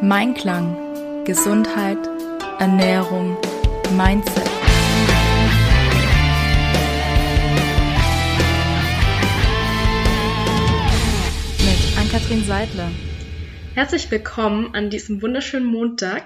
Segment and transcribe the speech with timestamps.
[0.00, 1.24] Mein Klang.
[1.24, 1.98] Gesundheit,
[2.58, 3.36] Ernährung,
[3.96, 4.44] Mindset.
[11.58, 12.90] Mit Ann-Kathrin Seidler.
[13.74, 16.24] Herzlich willkommen an diesem wunderschönen Montag.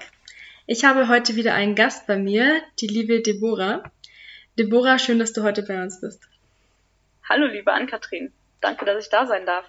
[0.65, 3.83] Ich habe heute wieder einen Gast bei mir, die liebe Deborah.
[4.57, 6.23] Deborah, schön, dass du heute bei uns bist.
[7.29, 8.33] Hallo, liebe Ann-Kathrin.
[8.61, 9.65] Danke, dass ich da sein darf.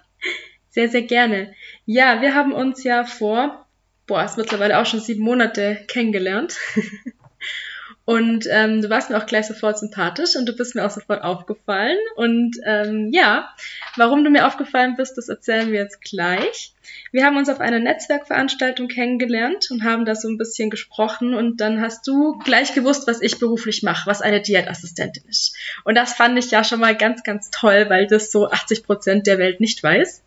[0.77, 1.55] Sehr, sehr gerne.
[1.87, 3.65] Ja, wir haben uns ja vor,
[4.05, 6.55] boah, ist mittlerweile auch schon sieben Monate kennengelernt.
[8.05, 11.23] Und ähm, du warst mir auch gleich sofort sympathisch und du bist mir auch sofort
[11.23, 11.97] aufgefallen.
[12.15, 13.49] Und ähm, ja,
[13.97, 16.73] warum du mir aufgefallen bist, das erzählen wir jetzt gleich.
[17.11, 21.59] Wir haben uns auf einer Netzwerkveranstaltung kennengelernt und haben da so ein bisschen gesprochen und
[21.59, 25.57] dann hast du gleich gewusst, was ich beruflich mache, was eine Diätassistentin ist.
[25.83, 29.27] Und das fand ich ja schon mal ganz, ganz toll, weil das so 80 Prozent
[29.27, 30.23] der Welt nicht weiß.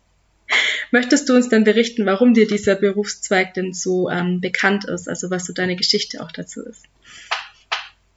[0.91, 5.29] Möchtest du uns dann berichten, warum dir dieser Berufszweig denn so ähm, bekannt ist, also
[5.31, 6.85] was so deine Geschichte auch dazu ist?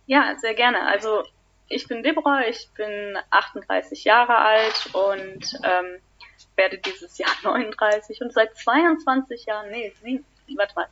[0.07, 0.83] Ja, sehr gerne.
[0.87, 1.25] Also
[1.69, 6.01] ich bin Deborah, ich bin 38 Jahre alt und ähm,
[6.57, 10.25] werde dieses Jahr 39 und seit 22 Jahren, nee, sieben,
[10.57, 10.87] warte mal,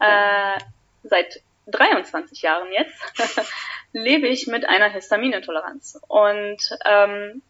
[0.00, 0.58] äh,
[1.04, 3.00] seit 23 Jahren jetzt
[3.92, 7.42] lebe ich mit einer Histaminintoleranz und ähm,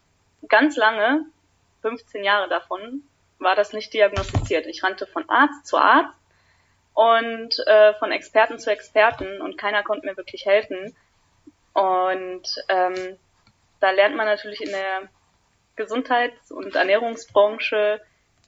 [0.49, 1.27] ganz lange,
[1.83, 3.03] 15 Jahre davon,
[3.39, 4.67] war das nicht diagnostiziert.
[4.67, 6.19] Ich rannte von Arzt zu Arzt
[6.95, 10.95] und äh, von Experten zu Experten und keiner konnte mir wirklich helfen.
[11.73, 13.19] Und ähm,
[13.81, 15.09] da lernt man natürlich in der
[15.77, 18.01] Gesundheits- und Ernährungsbranche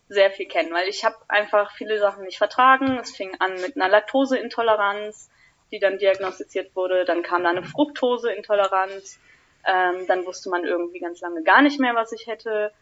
[0.08, 2.98] sehr viel kennen, weil ich habe einfach viele Sachen nicht vertragen.
[2.98, 5.30] Es fing an mit einer Laktoseintoleranz,
[5.70, 7.06] die dann diagnostiziert wurde.
[7.06, 9.19] Dann kam da eine Fructoseintoleranz.
[9.64, 12.72] Ähm, dann wusste man irgendwie ganz lange gar nicht mehr, was ich hätte.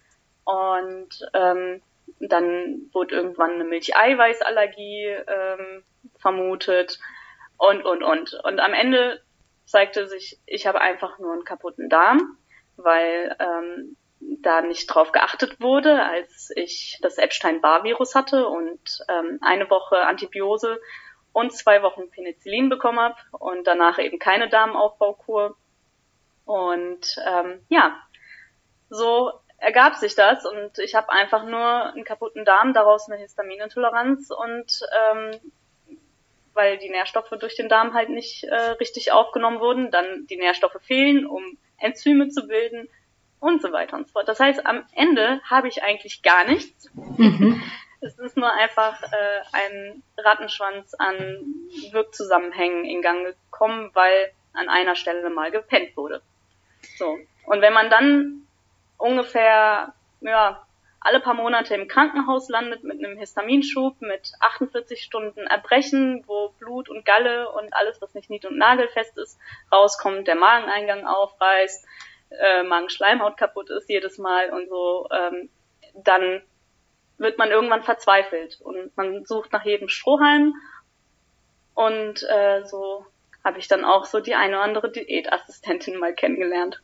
[0.44, 1.82] Und ähm,
[2.18, 5.84] dann wurde irgendwann eine Milcheiweißallergie ähm,
[6.18, 6.98] vermutet
[7.56, 8.34] und, und, und.
[8.44, 9.22] Und am Ende
[9.66, 12.36] zeigte sich, ich habe einfach nur einen kaputten Darm,
[12.76, 19.68] weil ähm, da nicht drauf geachtet wurde, als ich das Epstein-Barr-Virus hatte und ähm, eine
[19.70, 20.80] Woche Antibiose
[21.32, 25.56] und zwei Wochen Penicillin bekommen habe und danach eben keine Darmaufbaukur.
[26.44, 27.96] Und ähm, ja,
[28.88, 34.30] so ergab sich das und ich habe einfach nur einen kaputten Darm, daraus eine Histaminintoleranz
[34.30, 34.80] und
[35.12, 35.38] ähm,
[36.54, 40.80] weil die Nährstoffe durch den Darm halt nicht äh, richtig aufgenommen wurden, dann die Nährstoffe
[40.82, 42.88] fehlen, um Enzyme zu bilden
[43.38, 44.28] und so weiter und so fort.
[44.28, 46.90] Das heißt, am Ende habe ich eigentlich gar nichts.
[46.94, 47.62] Mhm.
[48.02, 51.44] Es ist nur einfach äh, ein Rattenschwanz an
[51.90, 56.22] Wirkzusammenhängen in Gang gekommen, weil an einer Stelle mal gepennt wurde.
[56.96, 57.18] So.
[57.44, 58.46] Und wenn man dann
[59.00, 60.66] ungefähr ja,
[61.00, 66.88] alle paar Monate im Krankenhaus landet mit einem Histaminschub, mit 48 Stunden Erbrechen, wo Blut
[66.90, 69.38] und Galle und alles, was nicht nied- und nagelfest ist,
[69.72, 71.86] rauskommt, der Mageneingang aufreißt,
[72.30, 75.48] äh, Magenschleimhaut kaputt ist jedes Mal und so, ähm,
[75.94, 76.42] dann
[77.16, 80.54] wird man irgendwann verzweifelt und man sucht nach jedem Strohhalm
[81.74, 83.06] und äh, so
[83.42, 86.82] habe ich dann auch so die eine oder andere Diätassistentin mal kennengelernt.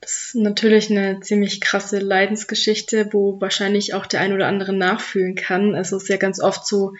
[0.00, 5.34] Das ist natürlich eine ziemlich krasse Leidensgeschichte, wo wahrscheinlich auch der ein oder andere nachfühlen
[5.34, 5.74] kann.
[5.74, 6.94] Also es ist ja ganz oft so,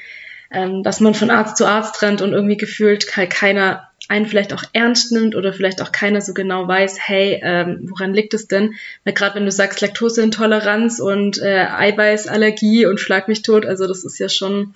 [0.51, 4.65] ähm, dass man von Arzt zu Arzt rennt und irgendwie gefühlt keiner einen vielleicht auch
[4.73, 8.75] ernst nimmt oder vielleicht auch keiner so genau weiß, hey, ähm, woran liegt es denn?
[9.05, 14.05] Weil gerade wenn du sagst Laktoseintoleranz und äh, Eiweißallergie und schlag mich tot, also das
[14.05, 14.75] ist ja schon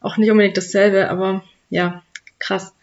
[0.00, 2.02] auch nicht unbedingt dasselbe, aber ja,
[2.38, 2.74] krass.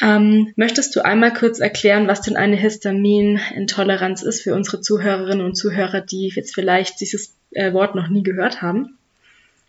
[0.00, 5.56] Ähm, möchtest du einmal kurz erklären, was denn eine Histaminintoleranz ist für unsere Zuhörerinnen und
[5.56, 8.98] Zuhörer, die jetzt vielleicht dieses äh, Wort noch nie gehört haben?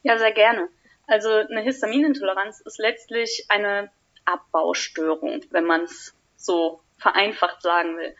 [0.03, 0.67] Ja, sehr gerne.
[1.07, 3.89] Also eine Histaminintoleranz ist letztlich eine
[4.25, 8.15] Abbaustörung, wenn man es so vereinfacht sagen will.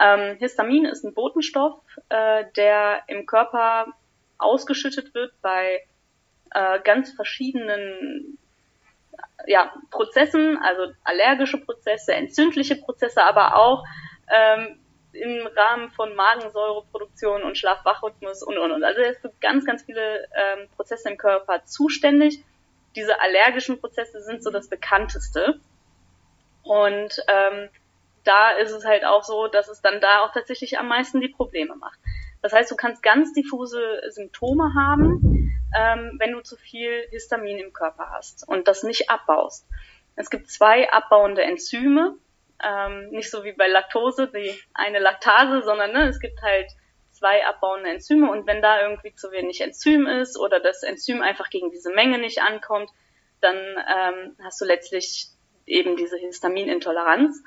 [0.00, 3.86] Ähm, Histamin ist ein Botenstoff, äh, der im Körper
[4.38, 5.82] ausgeschüttet wird bei
[6.50, 8.38] äh, ganz verschiedenen
[9.46, 13.84] ja, Prozessen, also allergische Prozesse, entzündliche Prozesse, aber auch
[14.28, 14.78] ähm,
[15.12, 18.84] im Rahmen von Magensäureproduktion und Schlaf-Wach-Rhythmus und, und, und.
[18.84, 22.42] Also es gibt ganz, ganz viele ähm, Prozesse im Körper zuständig.
[22.96, 25.60] Diese allergischen Prozesse sind so das bekannteste.
[26.62, 27.68] Und ähm,
[28.24, 31.28] da ist es halt auch so, dass es dann da auch tatsächlich am meisten die
[31.28, 31.98] Probleme macht.
[32.40, 35.31] Das heißt, du kannst ganz diffuse Symptome haben,
[35.76, 39.66] ähm, wenn du zu viel Histamin im Körper hast und das nicht abbaust.
[40.16, 42.16] Es gibt zwei abbauende Enzyme,
[42.62, 46.70] ähm, nicht so wie bei Laktose, die eine Laktase, sondern ne, es gibt halt
[47.12, 51.50] 2 abbauende Enzyme und wenn da irgendwie zu wenig Enzym ist oder das Enzym einfach
[51.50, 52.90] gegen diese Menge nicht ankommt,
[53.40, 55.28] dann ähm, hast du letztlich
[55.66, 57.42] eben diese Histaminintoleranz.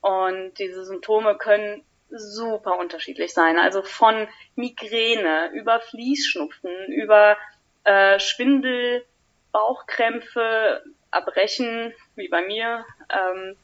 [0.00, 3.58] Und diese Symptome können super unterschiedlich sein.
[3.58, 7.36] Also von Migräne über Fließschnupfen, über
[7.86, 9.04] äh, Schwindel,
[9.52, 13.56] Bauchkrämpfe, Erbrechen, wie bei mir, ähm,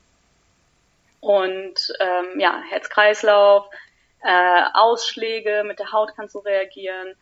[1.20, 3.66] und ähm, ja, Herz-Kreislauf,
[4.24, 7.14] äh, Ausschläge, mit der Haut kannst du reagieren.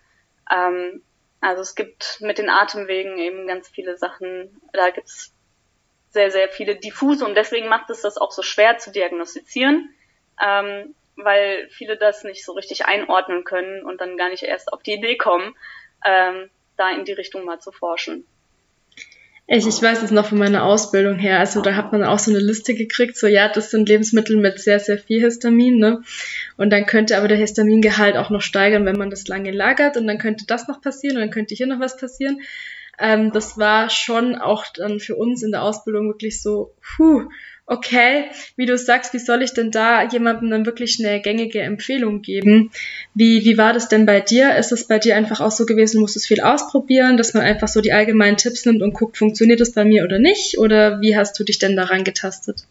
[0.50, 1.02] Ähm,
[1.40, 4.60] also es gibt mit den Atemwegen eben ganz viele Sachen.
[4.72, 5.34] Da gibt's
[6.10, 9.94] sehr, sehr viele diffuse und deswegen macht es das auch so schwer zu diagnostizieren,
[10.42, 14.82] ähm, weil viele das nicht so richtig einordnen können und dann gar nicht erst auf
[14.82, 15.54] die Idee kommen,
[16.04, 16.50] ähm,
[16.80, 18.24] da in die Richtung mal zu forschen.
[19.52, 21.40] Ich, ich weiß es noch von meiner Ausbildung her.
[21.40, 24.60] Also da hat man auch so eine Liste gekriegt, so ja, das sind Lebensmittel mit
[24.60, 26.02] sehr, sehr viel Histamin, ne?
[26.56, 30.06] Und dann könnte aber der Histamingehalt auch noch steigern, wenn man das lange lagert und
[30.06, 32.40] dann könnte das noch passieren und dann könnte hier noch was passieren.
[32.96, 37.28] Ähm, das war schon auch dann für uns in der Ausbildung wirklich so, puh,
[37.70, 42.20] okay, wie du sagst, wie soll ich denn da jemandem dann wirklich eine gängige Empfehlung
[42.20, 42.72] geben?
[43.14, 44.56] Wie, wie war das denn bei dir?
[44.56, 47.44] Ist es bei dir einfach auch so gewesen, musst du es viel ausprobieren, dass man
[47.44, 50.58] einfach so die allgemeinen Tipps nimmt und guckt, funktioniert es bei mir oder nicht?
[50.58, 52.66] Oder wie hast du dich denn daran getastet?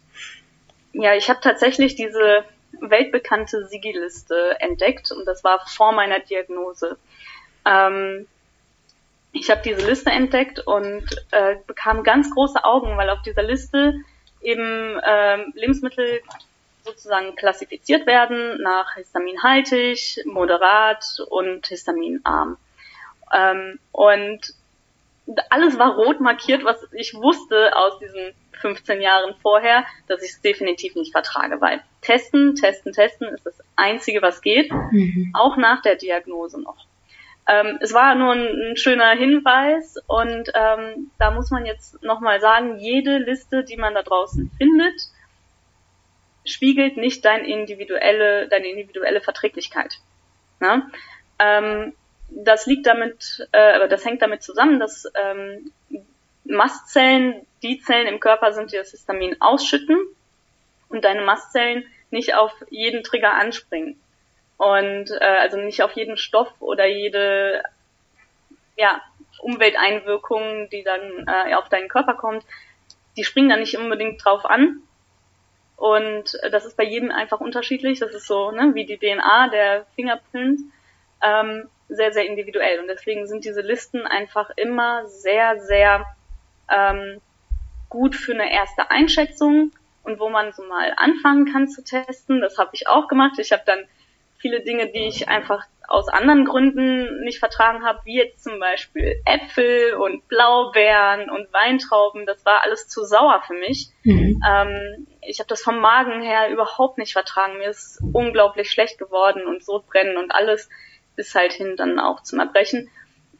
[0.92, 2.44] Ja, ich habe tatsächlich diese
[2.80, 6.98] weltbekannte Sigi-Liste entdeckt und das war vor meiner Diagnose.
[7.64, 8.26] Ähm,
[9.32, 13.94] ich habe diese Liste entdeckt und äh, bekam ganz große Augen, weil auf dieser Liste
[14.40, 16.20] eben ähm, Lebensmittel
[16.84, 22.56] sozusagen klassifiziert werden nach histaminhaltig, moderat und histaminarm.
[23.32, 24.54] Ähm, und
[25.50, 30.40] alles war rot markiert, was ich wusste aus diesen 15 Jahren vorher, dass ich es
[30.40, 35.32] definitiv nicht vertrage, weil testen, testen, testen ist das Einzige, was geht, mhm.
[35.34, 36.86] auch nach der Diagnose noch.
[37.46, 42.40] Ähm, es war nur ein, ein, schöner Hinweis und ähm, da muss man jetzt nochmal
[42.40, 44.94] sagen, jede Liste, die man da draußen findet,
[46.44, 49.98] spiegelt nicht dein individuelle, deine individuelle Verträglichkeit.
[50.60, 50.90] Ne?
[51.38, 51.94] Ähm,
[52.28, 55.72] das liegt damit, äh, das hängt damit zusammen, dass ähm,
[56.44, 59.98] Mastzellen die Zellen im Körper sind, die das Histamin ausschütten
[60.88, 64.00] und deine Mastzellen nicht auf jeden Trigger anspringen
[64.60, 67.62] und äh, also nicht auf jeden Stoff oder jede
[68.76, 69.00] ja,
[69.38, 72.44] Umwelteinwirkung, die dann äh, auf deinen Körper kommt,
[73.16, 74.82] die springen da nicht unbedingt drauf an.
[75.76, 78.00] Und äh, das ist bei jedem einfach unterschiedlich.
[78.00, 80.60] Das ist so ne, wie die DNA, der Fingerprint,
[81.22, 82.80] ähm, sehr, sehr individuell.
[82.80, 86.04] Und deswegen sind diese Listen einfach immer sehr, sehr
[86.70, 87.22] ähm,
[87.88, 89.72] gut für eine erste Einschätzung
[90.02, 92.42] und wo man so mal anfangen kann zu testen.
[92.42, 93.38] Das habe ich auch gemacht.
[93.38, 93.86] Ich habe dann
[94.40, 99.20] viele Dinge, die ich einfach aus anderen Gründen nicht vertragen habe, wie jetzt zum Beispiel
[99.24, 102.26] Äpfel und Blaubeeren und Weintrauben.
[102.26, 103.88] Das war alles zu sauer für mich.
[104.04, 104.40] Mhm.
[104.48, 107.58] Ähm, ich habe das vom Magen her überhaupt nicht vertragen.
[107.58, 110.68] Mir ist unglaublich schlecht geworden und Sodbrennen und alles
[111.16, 112.88] bis halt hin dann auch zum Erbrechen.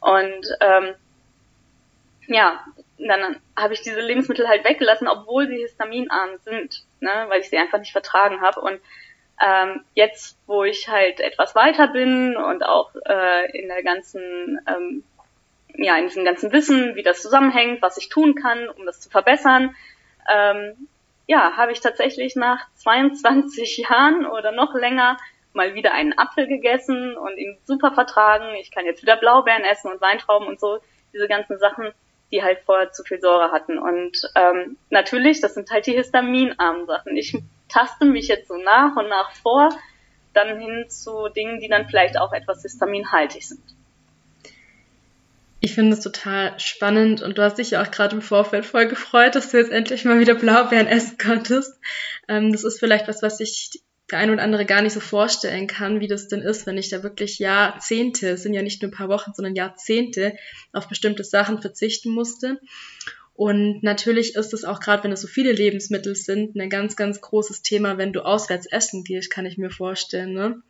[0.01, 0.93] Und ähm,
[2.27, 2.65] ja,
[2.97, 7.57] dann habe ich diese Lebensmittel halt weggelassen, obwohl sie histaminarm sind, ne, weil ich sie
[7.57, 8.59] einfach nicht vertragen habe.
[8.59, 8.79] Und
[9.43, 15.03] ähm, jetzt, wo ich halt etwas weiter bin und auch äh, in der ganzen, ähm,
[15.75, 19.09] ja, in diesem ganzen Wissen, wie das zusammenhängt, was ich tun kann, um das zu
[19.09, 19.75] verbessern,
[20.31, 20.87] ähm,
[21.27, 25.17] ja, habe ich tatsächlich nach 22 Jahren oder noch länger
[25.53, 28.55] mal wieder einen Apfel gegessen und ihn super vertragen.
[28.59, 30.79] Ich kann jetzt wieder Blaubeeren essen und Weintrauben und so,
[31.13, 31.91] diese ganzen Sachen,
[32.31, 33.77] die halt vorher zu viel Säure hatten.
[33.77, 37.17] Und ähm, natürlich, das sind halt die histaminarmen Sachen.
[37.17, 37.37] Ich
[37.71, 39.69] taste mich jetzt so nach und nach vor,
[40.33, 43.61] dann hin zu Dingen, die dann vielleicht auch etwas histaminhaltig sind.
[45.63, 48.87] Ich finde es total spannend und du hast dich ja auch gerade im Vorfeld voll
[48.87, 51.79] gefreut, dass du jetzt endlich mal wieder Blaubeeren essen konntest.
[52.27, 53.69] Ähm, das ist vielleicht was, was sich
[54.09, 56.89] der ein oder andere gar nicht so vorstellen kann, wie das denn ist, wenn ich
[56.89, 60.35] da wirklich Jahrzehnte, es sind ja nicht nur ein paar Wochen, sondern Jahrzehnte
[60.73, 62.59] auf bestimmte Sachen verzichten musste.
[63.33, 67.21] Und natürlich ist es auch gerade, wenn es so viele Lebensmittel sind, ein ganz, ganz
[67.21, 70.33] großes Thema, wenn du auswärts essen gehst, kann ich mir vorstellen.
[70.33, 70.61] Ne?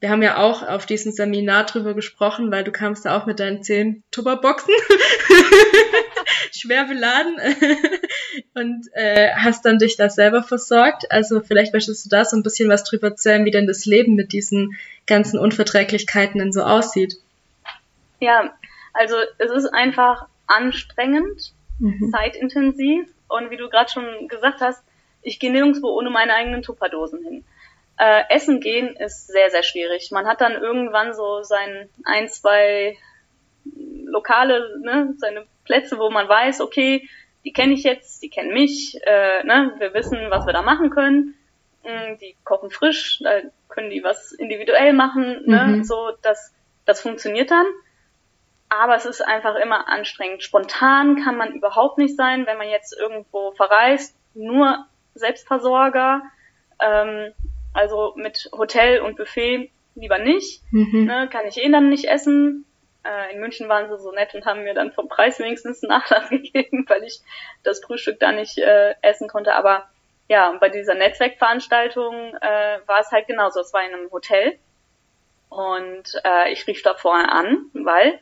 [0.00, 3.40] Wir haben ja auch auf diesem Seminar drüber gesprochen, weil du kamst da auch mit
[3.40, 4.72] deinen zehn Tupperboxen,
[6.52, 7.36] schwer beladen
[8.54, 11.10] und äh, hast dann dich da selber versorgt.
[11.10, 14.14] Also vielleicht möchtest du da so ein bisschen was drüber erzählen, wie denn das Leben
[14.14, 17.16] mit diesen ganzen Unverträglichkeiten denn so aussieht.
[18.20, 18.54] Ja,
[18.94, 22.10] also es ist einfach anstrengend mhm.
[22.12, 24.82] zeitintensiv und wie du gerade schon gesagt hast,
[25.22, 27.44] ich gehe nirgendwo ohne meine eigenen Tupperdosen hin.
[27.98, 30.10] Äh, Essen gehen ist sehr, sehr schwierig.
[30.10, 32.96] Man hat dann irgendwann so sein ein, zwei
[33.64, 37.08] Lokale, ne, seine Plätze, wo man weiß, okay,
[37.44, 40.90] die kenne ich jetzt, die kennen mich, äh, ne, wir wissen, was wir da machen
[40.90, 41.34] können.
[41.84, 45.84] Mm, die kochen frisch, da können die was individuell machen, ne, mhm.
[45.84, 46.52] so, das,
[46.84, 47.66] das funktioniert dann.
[48.70, 50.42] Aber es ist einfach immer anstrengend.
[50.42, 56.22] Spontan kann man überhaupt nicht sein, wenn man jetzt irgendwo verreist, nur Selbstversorger,
[56.80, 57.32] ähm,
[57.74, 61.04] also mit Hotel und Buffet lieber nicht, mhm.
[61.04, 62.64] ne, kann ich eh dann nicht essen.
[63.04, 65.90] Äh, in München waren sie so nett und haben mir dann vom Preis wenigstens einen
[65.90, 67.20] Nachlass gegeben, weil ich
[67.64, 69.54] das Frühstück da nicht äh, essen konnte.
[69.54, 69.88] Aber
[70.28, 73.60] ja, bei dieser Netzwerkveranstaltung äh, war es halt genauso.
[73.60, 74.58] Es war in einem Hotel
[75.48, 78.20] und äh, ich rief da vorher an, weil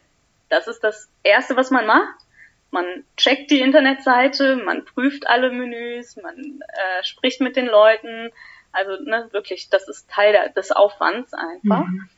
[0.49, 2.15] das ist das Erste, was man macht.
[2.71, 8.31] Man checkt die Internetseite, man prüft alle Menüs, man äh, spricht mit den Leuten.
[8.73, 11.87] Also ne, wirklich, das ist Teil der, des Aufwands einfach.
[11.87, 12.09] Mhm.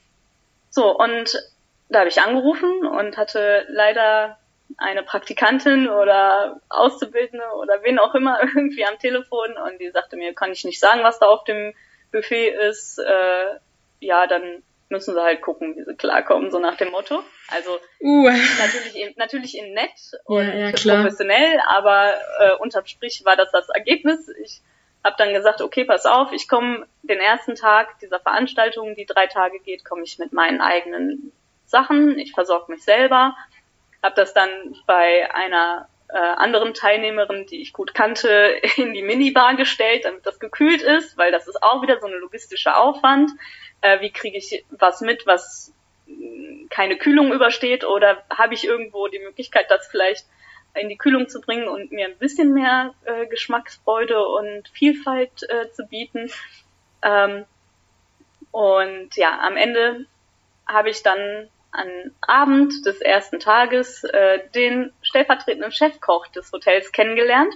[0.71, 1.41] So, und
[1.89, 4.39] da habe ich angerufen und hatte leider
[4.77, 10.35] eine Praktikantin oder Auszubildende oder wen auch immer irgendwie am Telefon und die sagte mir,
[10.35, 11.75] kann ich nicht sagen, was da auf dem
[12.13, 12.99] Buffet ist.
[12.99, 13.59] Äh,
[14.01, 17.23] ja, dann müssen sie halt gucken, wie sie klarkommen, so nach dem Motto.
[17.49, 18.29] Also uh.
[18.29, 19.91] natürlich, in, natürlich in nett
[20.25, 24.29] und ja, ja, professionell, aber äh, unterm Strich war das das Ergebnis.
[24.43, 24.61] Ich
[25.05, 29.27] habe dann gesagt, okay, pass auf, ich komme den ersten Tag dieser Veranstaltung, die drei
[29.27, 31.33] Tage geht, komme ich mit meinen eigenen
[31.65, 33.35] Sachen, ich versorge mich selber,
[34.03, 34.51] habe das dann
[34.87, 38.29] bei einer äh, anderen Teilnehmerin, die ich gut kannte,
[38.77, 42.19] in die Minibar gestellt, damit das gekühlt ist, weil das ist auch wieder so ein
[42.21, 43.31] logistischer Aufwand.
[43.81, 45.73] Äh, wie kriege ich was mit, was
[46.07, 50.27] mm, keine Kühlung übersteht oder habe ich irgendwo die Möglichkeit, das vielleicht
[50.75, 55.71] in die Kühlung zu bringen und mir ein bisschen mehr äh, Geschmacksfreude und Vielfalt äh,
[55.73, 56.31] zu bieten.
[57.03, 57.45] Ähm,
[58.53, 60.07] und ja, am Ende
[60.67, 61.89] habe ich dann am
[62.21, 67.55] Abend des ersten Tages äh, den stellvertretenden Chefkoch des Hotels kennengelernt,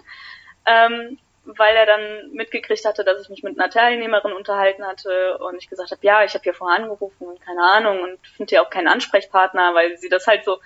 [0.66, 5.56] ähm, weil er dann mitgekriegt hatte, dass ich mich mit einer Teilnehmerin unterhalten hatte und
[5.56, 8.62] ich gesagt habe, ja, ich habe hier vorher angerufen und keine Ahnung und finde hier
[8.62, 10.59] auch keinen Ansprechpartner, weil sie das halt so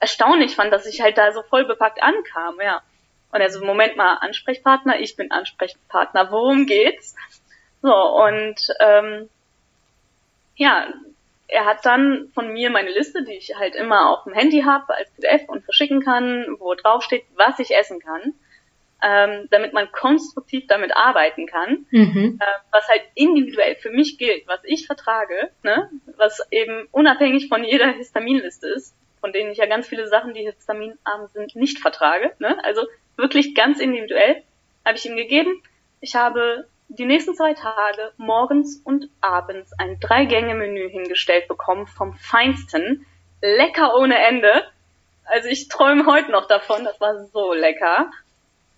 [0.00, 2.82] erstaunlich fand, dass ich halt da so voll bepackt ankam, ja.
[3.30, 7.14] Und er so, Moment mal, Ansprechpartner, ich bin Ansprechpartner, worum geht's?
[7.80, 9.30] So, und ähm,
[10.56, 10.92] ja,
[11.52, 14.94] er hat dann von mir meine Liste, die ich halt immer auf dem Handy habe
[14.94, 18.34] als PDF und verschicken kann, wo drauf steht, was ich essen kann,
[19.02, 22.38] ähm, damit man konstruktiv damit arbeiten kann, mhm.
[22.40, 27.64] äh, was halt individuell für mich gilt, was ich vertrage, ne, was eben unabhängig von
[27.64, 32.32] jeder Histaminliste ist, von denen ich ja ganz viele Sachen, die histaminarm sind, nicht vertrage.
[32.38, 32.58] Ne?
[32.64, 32.82] Also
[33.16, 34.42] wirklich ganz individuell
[34.84, 35.62] habe ich ihm gegeben.
[36.00, 36.66] Ich habe
[36.98, 43.06] die nächsten zwei Tage morgens und abends ein Drei-Gänge-Menü hingestellt bekommen vom Feinsten.
[43.40, 44.64] Lecker ohne Ende.
[45.24, 48.10] Also ich träume heute noch davon, das war so lecker.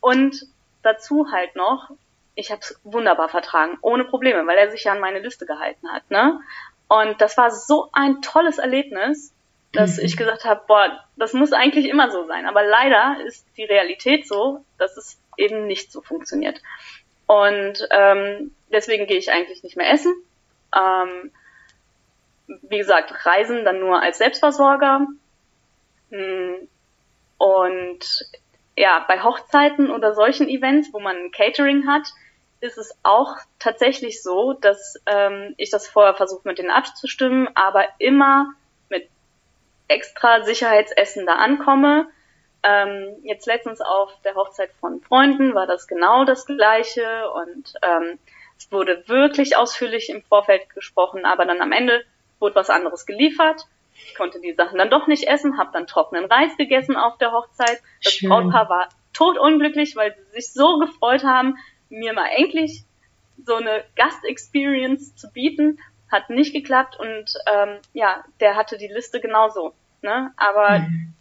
[0.01, 0.47] Und
[0.83, 1.91] dazu halt noch,
[2.35, 5.91] ich habe es wunderbar vertragen, ohne Probleme, weil er sich ja an meine Liste gehalten
[5.91, 6.09] hat.
[6.11, 6.41] Ne?
[6.89, 9.33] Und das war so ein tolles Erlebnis,
[9.73, 10.05] dass mhm.
[10.05, 12.47] ich gesagt habe, boah, das muss eigentlich immer so sein.
[12.47, 16.61] Aber leider ist die Realität so, dass es eben nicht so funktioniert.
[17.27, 20.15] Und ähm, deswegen gehe ich eigentlich nicht mehr essen.
[20.75, 21.31] Ähm,
[22.47, 25.07] wie gesagt, Reisen dann nur als Selbstversorger.
[26.11, 26.69] Hm,
[27.39, 28.01] und
[28.77, 32.09] ja, bei Hochzeiten oder solchen Events, wo man Catering hat,
[32.61, 37.87] ist es auch tatsächlich so, dass ähm, ich das vorher versuche mit denen abzustimmen, aber
[37.99, 38.55] immer
[38.89, 39.09] mit
[39.89, 42.09] extra Sicherheitsessen da ankomme
[42.65, 48.19] ähm, jetzt letztens auf der Hochzeit von Freunden war das genau das Gleiche und ähm,
[48.57, 52.05] es wurde wirklich ausführlich im Vorfeld gesprochen, aber dann am Ende
[52.39, 53.67] wurde was anderes geliefert.
[54.07, 57.33] Ich konnte die Sachen dann doch nicht essen, habe dann trockenen Reis gegessen auf der
[57.33, 57.81] Hochzeit.
[58.03, 58.31] Das Schön.
[58.31, 61.57] Brautpaar war totunglücklich, weil sie sich so gefreut haben,
[61.91, 62.85] mir mal endlich
[63.45, 65.79] so eine Gastexperience zu bieten.
[66.11, 69.75] Hat nicht geklappt und ähm, ja, der hatte die Liste genauso.
[70.03, 70.33] Ne?
[70.37, 71.15] Aber mhm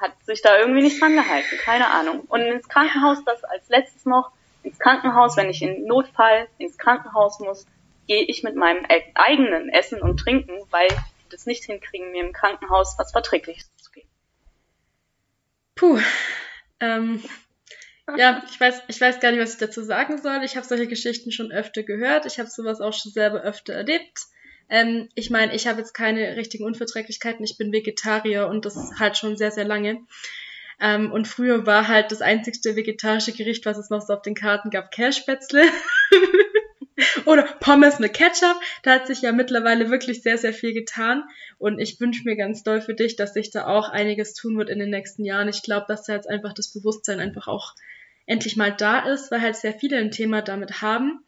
[0.00, 2.20] hat sich da irgendwie nicht dran gehalten, keine Ahnung.
[2.20, 4.30] Und ins Krankenhaus, das als letztes noch,
[4.62, 7.66] ins Krankenhaus, wenn ich in Notfall ins Krankenhaus muss,
[8.06, 12.24] gehe ich mit meinem e-, eigenen Essen und Trinken, weil die das nicht hinkriegen, mir
[12.24, 14.08] im Krankenhaus was Verträgliches zu geben.
[15.74, 16.00] Puh.
[16.80, 17.22] Ähm,
[18.16, 20.42] ja, ich weiß, ich weiß gar nicht, was ich dazu sagen soll.
[20.42, 22.24] Ich habe solche Geschichten schon öfter gehört.
[22.24, 24.22] Ich habe sowas auch schon selber öfter erlebt.
[24.70, 29.16] Ähm, ich meine, ich habe jetzt keine richtigen Unverträglichkeiten, ich bin Vegetarier und das halt
[29.16, 30.02] schon sehr, sehr lange.
[30.80, 34.34] Ähm, und früher war halt das einzigste vegetarische Gericht, was es noch so auf den
[34.34, 35.64] Karten gab, Kässpätzle.
[37.26, 38.60] Oder Pommes mit Ketchup.
[38.82, 41.24] Da hat sich ja mittlerweile wirklich sehr, sehr viel getan.
[41.58, 44.68] Und ich wünsche mir ganz doll für dich, dass sich da auch einiges tun wird
[44.68, 45.48] in den nächsten Jahren.
[45.48, 47.74] Ich glaube, dass da jetzt einfach das Bewusstsein einfach auch
[48.26, 51.24] endlich mal da ist, weil halt sehr viele ein Thema damit haben.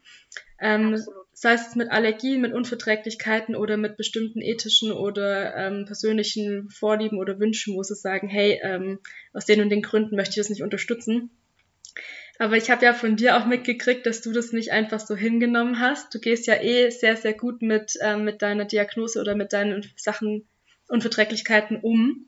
[0.60, 1.02] Ähm,
[1.40, 7.40] sei es mit Allergien, mit Unverträglichkeiten oder mit bestimmten ethischen oder ähm, persönlichen Vorlieben oder
[7.40, 8.98] Wünschen, wo sie sagen, hey, ähm,
[9.32, 11.30] aus den und den Gründen möchte ich das nicht unterstützen.
[12.38, 15.80] Aber ich habe ja von dir auch mitgekriegt, dass du das nicht einfach so hingenommen
[15.80, 16.14] hast.
[16.14, 19.90] Du gehst ja eh sehr, sehr gut mit, ähm, mit deiner Diagnose oder mit deinen
[19.96, 20.46] Sachen,
[20.88, 22.26] Unverträglichkeiten um.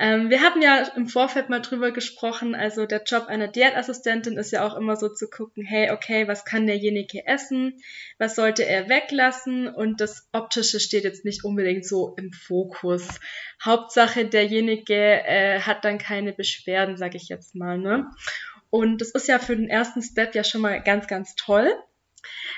[0.00, 4.52] Ähm, wir hatten ja im Vorfeld mal drüber gesprochen, also der Job einer Diätassistentin ist
[4.52, 7.80] ja auch immer so zu gucken, hey, okay, was kann derjenige essen,
[8.16, 13.08] was sollte er weglassen und das Optische steht jetzt nicht unbedingt so im Fokus.
[13.64, 18.08] Hauptsache, derjenige äh, hat dann keine Beschwerden, sage ich jetzt mal, ne?
[18.70, 21.72] Und das ist ja für den ersten Step ja schon mal ganz, ganz toll.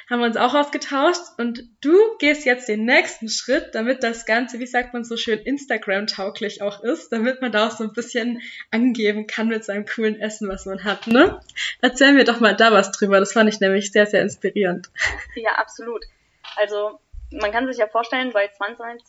[0.09, 4.59] Haben wir uns auch ausgetauscht und du gehst jetzt den nächsten Schritt, damit das Ganze,
[4.59, 8.41] wie sagt man so schön, Instagram-tauglich auch ist, damit man da auch so ein bisschen
[8.71, 11.41] angeben kann mit seinem coolen Essen, was man hat, ne?
[11.81, 14.91] Erzähl mir doch mal da was drüber, das fand ich nämlich sehr, sehr inspirierend.
[15.35, 16.05] Ja, absolut.
[16.57, 16.99] Also,
[17.31, 19.03] man kann sich ja vorstellen, bei 20,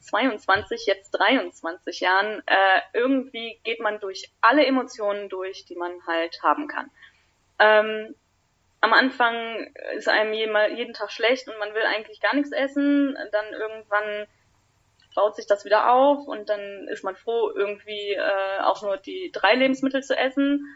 [0.00, 6.42] 22, jetzt 23 Jahren, äh, irgendwie geht man durch alle Emotionen durch, die man halt
[6.42, 6.90] haben kann.
[7.58, 8.14] Ähm,
[8.84, 13.16] am Anfang ist einem jeden Tag schlecht und man will eigentlich gar nichts essen.
[13.32, 14.26] Dann irgendwann
[15.14, 19.30] baut sich das wieder auf und dann ist man froh, irgendwie äh, auch nur die
[19.32, 20.66] drei Lebensmittel zu essen.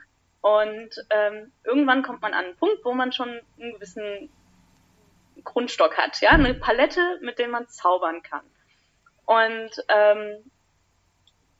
[0.40, 3.28] Und ähm, irgendwann kommt man an einen Punkt, wo man schon
[3.60, 4.32] einen gewissen
[5.44, 8.46] Grundstock hat, ja, eine Palette, mit der man zaubern kann.
[9.26, 10.50] Und ähm,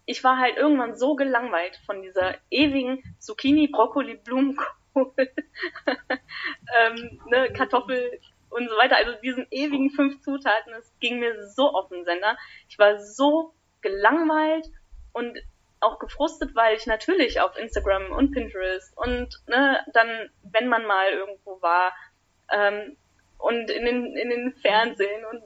[0.07, 4.67] ich war halt irgendwann so gelangweilt von dieser ewigen Zucchini, Brokkoli, Blumenkohl,
[6.79, 8.97] ähm, ne, Kartoffel und so weiter.
[8.97, 12.37] Also diesen ewigen fünf Zutaten, es ging mir so auf den Sender.
[12.69, 14.67] Ich war so gelangweilt
[15.13, 15.39] und
[15.81, 21.11] auch gefrustet, weil ich natürlich auf Instagram und Pinterest und ne, dann, wenn man mal
[21.13, 21.93] irgendwo war,
[22.51, 22.97] ähm,
[23.39, 25.43] und in den, in den Fernsehen und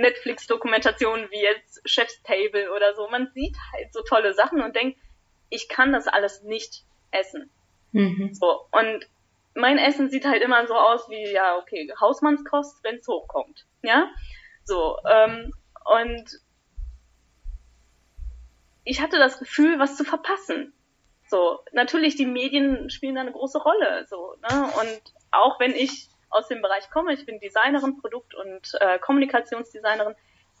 [0.00, 3.08] Netflix-Dokumentationen wie jetzt Chef's Table oder so.
[3.08, 4.98] Man sieht halt so tolle Sachen und denkt,
[5.50, 7.50] ich kann das alles nicht essen.
[7.92, 8.34] Mhm.
[8.34, 9.06] So, und
[9.54, 13.66] mein Essen sieht halt immer so aus wie, ja, okay, Hausmannskost, wenn's hochkommt.
[13.82, 14.10] Ja?
[14.64, 15.52] So, ähm,
[15.84, 16.40] und
[18.84, 20.72] ich hatte das Gefühl, was zu verpassen.
[21.28, 24.70] So, natürlich, die Medien spielen da eine große Rolle, so, ne?
[24.80, 30.14] Und auch wenn ich aus dem Bereich komme, ich bin Designerin, Produkt- und äh, Kommunikationsdesignerin,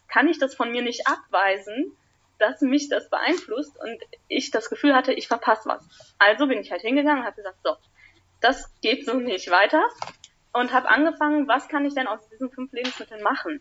[0.08, 1.96] kann ich das von mir nicht abweisen,
[2.42, 6.14] dass mich das beeinflusst und ich das Gefühl hatte, ich verpasse was.
[6.18, 7.76] Also bin ich halt hingegangen und habe gesagt, so,
[8.40, 9.82] das geht so nicht weiter
[10.52, 13.60] und habe angefangen, was kann ich denn aus diesen fünf Lebensmitteln machen?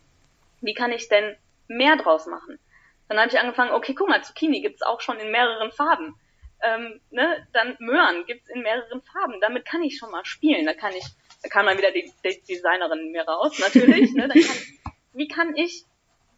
[0.61, 2.59] Wie kann ich denn mehr draus machen?
[3.07, 6.15] Dann habe ich angefangen, okay, guck mal, Zucchini gibt's auch schon in mehreren Farben.
[6.63, 7.47] Ähm, ne?
[7.53, 9.39] Dann Möhren gibt's in mehreren Farben.
[9.41, 10.65] Damit kann ich schon mal spielen.
[10.65, 11.05] Da kann ich
[11.43, 14.13] da kam dann wieder die, die Designerin in mir raus, natürlich.
[14.13, 14.27] ne?
[14.27, 14.41] Kann,
[15.13, 15.85] wie kann ich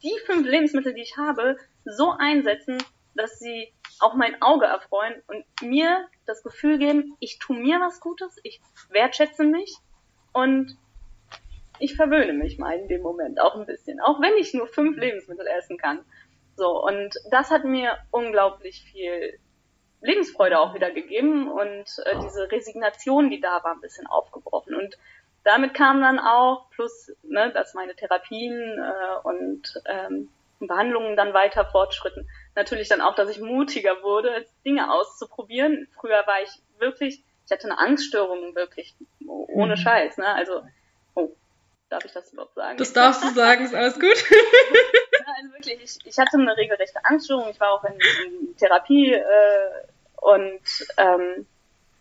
[0.02, 2.78] die fünf Lebensmittel, die ich habe, so einsetzen,
[3.16, 8.00] dass sie auch mein Auge erfreuen und mir das Gefühl geben, ich tue mir was
[8.00, 9.76] Gutes, ich wertschätze mich
[10.34, 10.78] und
[11.80, 14.98] ich verwöhne mich mal in dem Moment auch ein bisschen, auch wenn ich nur fünf
[14.98, 16.04] Lebensmittel essen kann.
[16.56, 19.40] So, und das hat mir unglaublich viel
[20.02, 24.76] Lebensfreude auch wieder gegeben und äh, diese Resignation, die da war, ein bisschen aufgebrochen.
[24.76, 24.98] Und
[25.44, 31.66] damit kam dann auch, plus, ne, dass meine Therapien äh, und ähm, Behandlungen dann weiter
[31.66, 35.88] fortschritten, natürlich dann auch, dass ich mutiger wurde, Dinge auszuprobieren.
[36.00, 38.96] Früher war ich wirklich, ich hatte eine Angststörung wirklich,
[39.28, 39.78] ohne mhm.
[39.78, 40.28] Scheiß, ne?
[40.28, 40.64] Also,
[41.16, 41.30] oh,
[41.90, 42.78] darf ich das überhaupt sagen?
[42.78, 44.04] Das darfst du sagen, ist alles gut.
[44.06, 49.14] ja, also wirklich, ich, ich hatte eine regelrechte Angststörung, ich war auch in, in Therapie
[49.14, 49.24] äh,
[50.18, 50.62] und
[50.98, 51.46] ähm,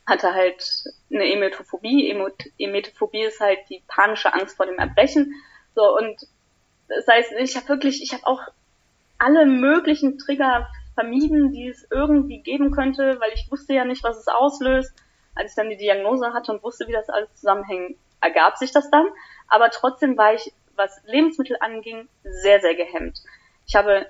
[0.06, 2.10] hatte halt eine Emetophobie.
[2.58, 5.34] Emetophobie ist halt die panische Angst vor dem Erbrechen.
[5.74, 6.26] So und
[6.96, 8.40] das heißt, ich habe wirklich, ich habe auch
[9.18, 14.18] alle möglichen Trigger vermieden, die es irgendwie geben könnte, weil ich wusste ja nicht, was
[14.18, 14.92] es auslöst.
[15.34, 18.90] Als ich dann die Diagnose hatte und wusste, wie das alles zusammenhängt, ergab sich das
[18.90, 19.06] dann.
[19.48, 23.18] Aber trotzdem war ich, was Lebensmittel anging, sehr, sehr gehemmt.
[23.66, 24.06] Ich habe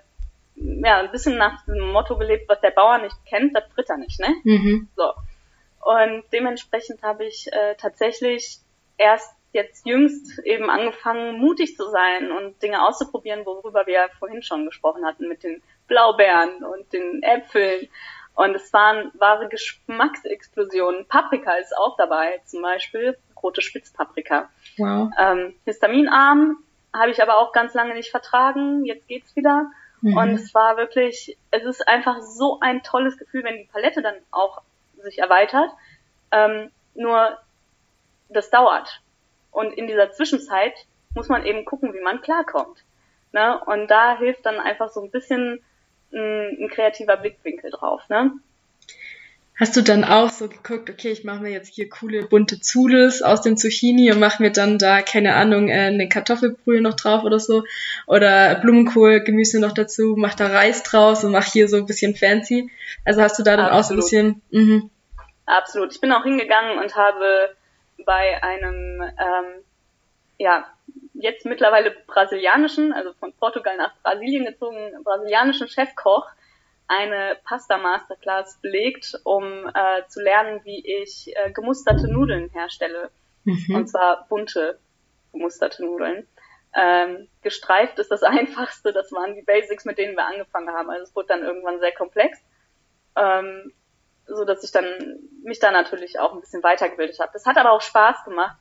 [0.56, 3.96] ja, ein bisschen nach dem Motto gelebt, was der Bauer nicht kennt, das fritt er
[3.96, 4.34] nicht, ne?
[4.44, 4.88] Mhm.
[4.96, 5.12] So.
[5.80, 8.58] Und dementsprechend habe ich äh, tatsächlich
[8.96, 14.42] erst jetzt jüngst eben angefangen, mutig zu sein und Dinge auszuprobieren, worüber wir ja vorhin
[14.42, 17.88] schon gesprochen hatten, mit den Blaubeeren und den Äpfeln.
[18.34, 21.06] Und es waren wahre Geschmacksexplosionen.
[21.06, 23.18] Paprika ist auch dabei zum Beispiel.
[23.42, 24.48] rote Spitzpaprika.
[24.78, 25.10] Wow.
[25.18, 26.58] Ähm, histaminarm
[26.94, 28.84] habe ich aber auch ganz lange nicht vertragen.
[28.84, 29.70] Jetzt geht's wieder.
[30.00, 30.16] Mhm.
[30.16, 34.14] Und es war wirklich, es ist einfach so ein tolles Gefühl, wenn die Palette dann
[34.30, 34.62] auch
[35.02, 35.70] sich erweitert.
[36.30, 37.38] Ähm, nur
[38.28, 39.02] das dauert.
[39.52, 40.74] Und in dieser Zwischenzeit
[41.14, 42.84] muss man eben gucken, wie man klarkommt.
[43.32, 43.60] Ne?
[43.66, 45.62] Und da hilft dann einfach so ein bisschen
[46.12, 48.02] ein, ein kreativer Blickwinkel drauf.
[48.08, 48.32] Ne?
[49.60, 53.22] Hast du dann auch so geguckt, okay, ich mache mir jetzt hier coole bunte Zules
[53.22, 57.22] aus dem Zucchini und mache mir dann da, keine Ahnung, äh, eine Kartoffelbrühe noch drauf
[57.22, 57.62] oder so
[58.06, 62.16] oder Blumenkohl, Gemüse noch dazu, mach da Reis draus und mach hier so ein bisschen
[62.16, 62.70] fancy.
[63.04, 63.78] Also hast du da dann Absolut.
[63.78, 64.42] auch so ein bisschen...
[64.50, 64.90] Mhm.
[65.44, 65.92] Absolut.
[65.92, 67.54] Ich bin auch hingegangen und habe
[68.04, 69.64] bei einem, ähm,
[70.38, 70.66] ja,
[71.14, 76.28] jetzt mittlerweile brasilianischen, also von Portugal nach Brasilien gezogen, brasilianischen Chefkoch
[76.88, 83.10] eine Pasta Masterclass belegt, um äh, zu lernen, wie ich äh, gemusterte Nudeln herstelle.
[83.44, 83.74] Mhm.
[83.74, 84.78] Und zwar bunte
[85.32, 86.26] gemusterte Nudeln.
[86.74, 90.90] Ähm, gestreift ist das einfachste, das waren die Basics, mit denen wir angefangen haben.
[90.90, 92.38] Also es wurde dann irgendwann sehr komplex.
[93.16, 93.72] Ähm,
[94.34, 94.84] so dass ich dann
[95.42, 97.30] mich da natürlich auch ein bisschen weitergebildet habe.
[97.32, 98.56] Das hat aber auch Spaß gemacht.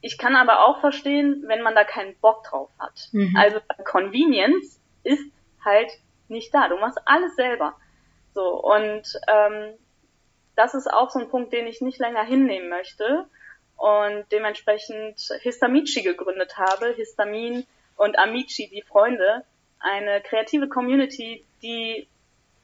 [0.00, 3.08] Ich kann aber auch verstehen, wenn man da keinen Bock drauf hat.
[3.12, 3.36] Mhm.
[3.36, 5.24] Also Convenience ist
[5.64, 5.90] halt
[6.28, 6.68] nicht da.
[6.68, 7.76] Du machst alles selber.
[8.34, 9.74] So, und ähm,
[10.56, 13.26] das ist auch so ein Punkt, den ich nicht länger hinnehmen möchte
[13.76, 16.92] und dementsprechend Histamici gegründet habe.
[16.94, 17.66] Histamin
[17.96, 19.44] und Amici, die Freunde,
[19.78, 22.08] eine kreative Community, die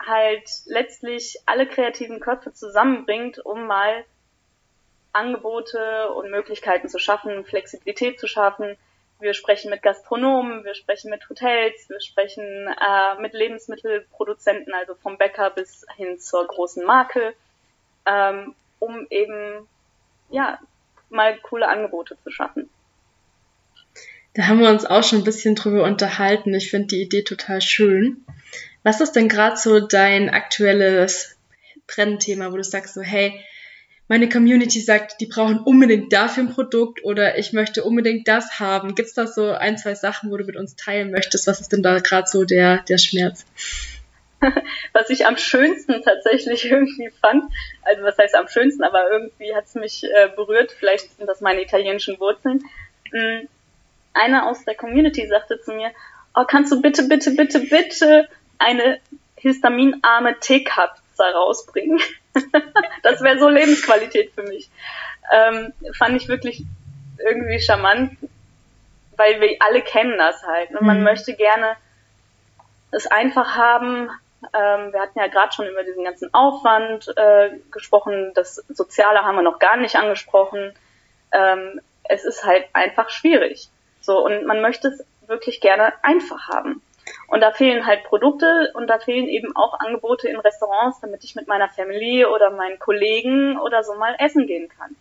[0.04, 4.04] halt letztlich alle kreativen Köpfe zusammenbringt, um mal
[5.12, 8.76] Angebote und Möglichkeiten zu schaffen, Flexibilität zu schaffen,
[9.20, 15.18] wir sprechen mit Gastronomen, wir sprechen mit Hotels, wir sprechen äh, mit Lebensmittelproduzenten, also vom
[15.18, 17.34] Bäcker bis hin zur großen Marke,
[18.06, 19.66] ähm, um eben
[20.30, 20.60] ja
[21.10, 22.70] mal coole Angebote zu schaffen.
[24.34, 26.54] Da haben wir uns auch schon ein bisschen drüber unterhalten.
[26.54, 28.24] Ich finde die Idee total schön.
[28.82, 31.36] Was ist denn gerade so dein aktuelles
[31.86, 33.44] Trendthema, wo du sagst so, hey,
[34.08, 38.94] meine Community sagt, die brauchen unbedingt dafür ein Produkt oder ich möchte unbedingt das haben.
[38.94, 41.46] Gibt es da so ein, zwei Sachen, wo du mit uns teilen möchtest?
[41.46, 43.44] Was ist denn da gerade so der, der Schmerz?
[44.92, 47.44] was ich am schönsten tatsächlich irgendwie fand,
[47.82, 51.40] also was heißt am schönsten, aber irgendwie hat es mich äh, berührt, vielleicht sind das
[51.40, 52.64] meine italienischen Wurzeln.
[53.12, 53.48] Mhm.
[54.14, 55.90] Einer aus der Community sagte zu mir,
[56.34, 59.00] oh, kannst du bitte, bitte, bitte, bitte eine
[59.36, 62.00] histaminarme Teekapsel rausbringen?
[63.02, 64.70] das wäre so Lebensqualität für mich.
[65.32, 66.64] Ähm, fand ich wirklich
[67.18, 68.16] irgendwie charmant,
[69.16, 70.70] weil wir alle kennen das halt.
[70.70, 71.04] Und man mhm.
[71.04, 71.76] möchte gerne
[72.90, 74.10] es einfach haben.
[74.54, 78.32] Ähm, wir hatten ja gerade schon über diesen ganzen Aufwand äh, gesprochen.
[78.34, 80.72] Das Soziale haben wir noch gar nicht angesprochen.
[81.32, 83.68] Ähm, es ist halt einfach schwierig.
[84.00, 86.80] So, und man möchte es wirklich gerne einfach haben.
[87.26, 91.34] Und da fehlen halt Produkte und da fehlen eben auch Angebote in Restaurants, damit ich
[91.34, 94.96] mit meiner Family oder meinen Kollegen oder so mal essen gehen kann.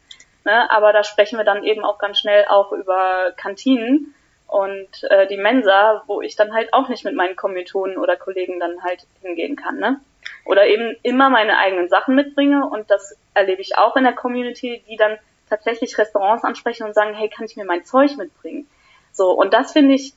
[0.46, 0.70] Ne?
[0.72, 4.14] Aber da sprechen wir dann eben auch ganz schnell auch über Kantinen
[4.48, 8.60] und äh, die Mensa, wo ich dann halt auch nicht mit meinen Kommilitonen oder Kollegen
[8.60, 9.78] dann halt hingehen kann.
[9.80, 10.00] Ne?
[10.46, 14.84] Oder eben immer meine eigenen Sachen mitbringe und das erlebe ich auch in der Community,
[14.88, 15.18] die dann
[15.50, 18.68] tatsächlich Restaurants ansprechen und sagen, hey, kann ich mir mein Zeug mitbringen?
[19.12, 20.14] So, und das finde ich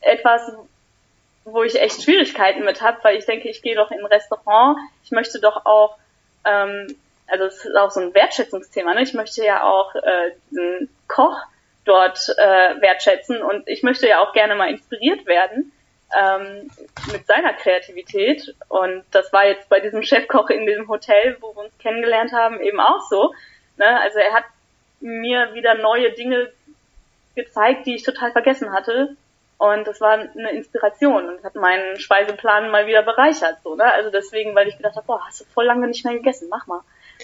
[0.00, 0.56] etwas,
[1.46, 4.78] wo ich echt Schwierigkeiten mit habe, weil ich denke, ich gehe doch in ein Restaurant,
[5.04, 5.96] ich möchte doch auch,
[6.44, 6.96] ähm,
[7.28, 9.02] also es ist auch so ein Wertschätzungsthema, ne?
[9.02, 11.38] ich möchte ja auch äh, diesen Koch
[11.84, 15.70] dort äh, wertschätzen und ich möchte ja auch gerne mal inspiriert werden
[16.20, 16.68] ähm,
[17.12, 21.62] mit seiner Kreativität und das war jetzt bei diesem Chefkoch in diesem Hotel, wo wir
[21.62, 23.32] uns kennengelernt haben, eben auch so.
[23.76, 24.00] Ne?
[24.00, 24.44] Also er hat
[24.98, 26.50] mir wieder neue Dinge
[27.36, 29.16] gezeigt, die ich total vergessen hatte
[29.58, 33.56] und das war eine Inspiration und hat meinen Speiseplan mal wieder bereichert.
[33.64, 33.90] So, ne?
[33.92, 36.66] Also deswegen, weil ich gedacht habe, boah, hast du voll lange nicht mehr gegessen, mach
[36.66, 36.80] mal.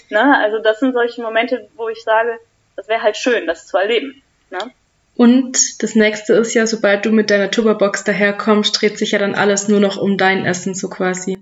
[0.08, 0.38] Ne?
[0.38, 2.38] Also das sind solche Momente, wo ich sage,
[2.76, 4.22] das wäre halt schön, das zu erleben.
[4.50, 4.72] Ne?
[5.14, 9.34] Und das nächste ist ja, sobald du mit deiner Tupperbox daherkommst, dreht sich ja dann
[9.34, 11.36] alles nur noch um dein Essen so quasi.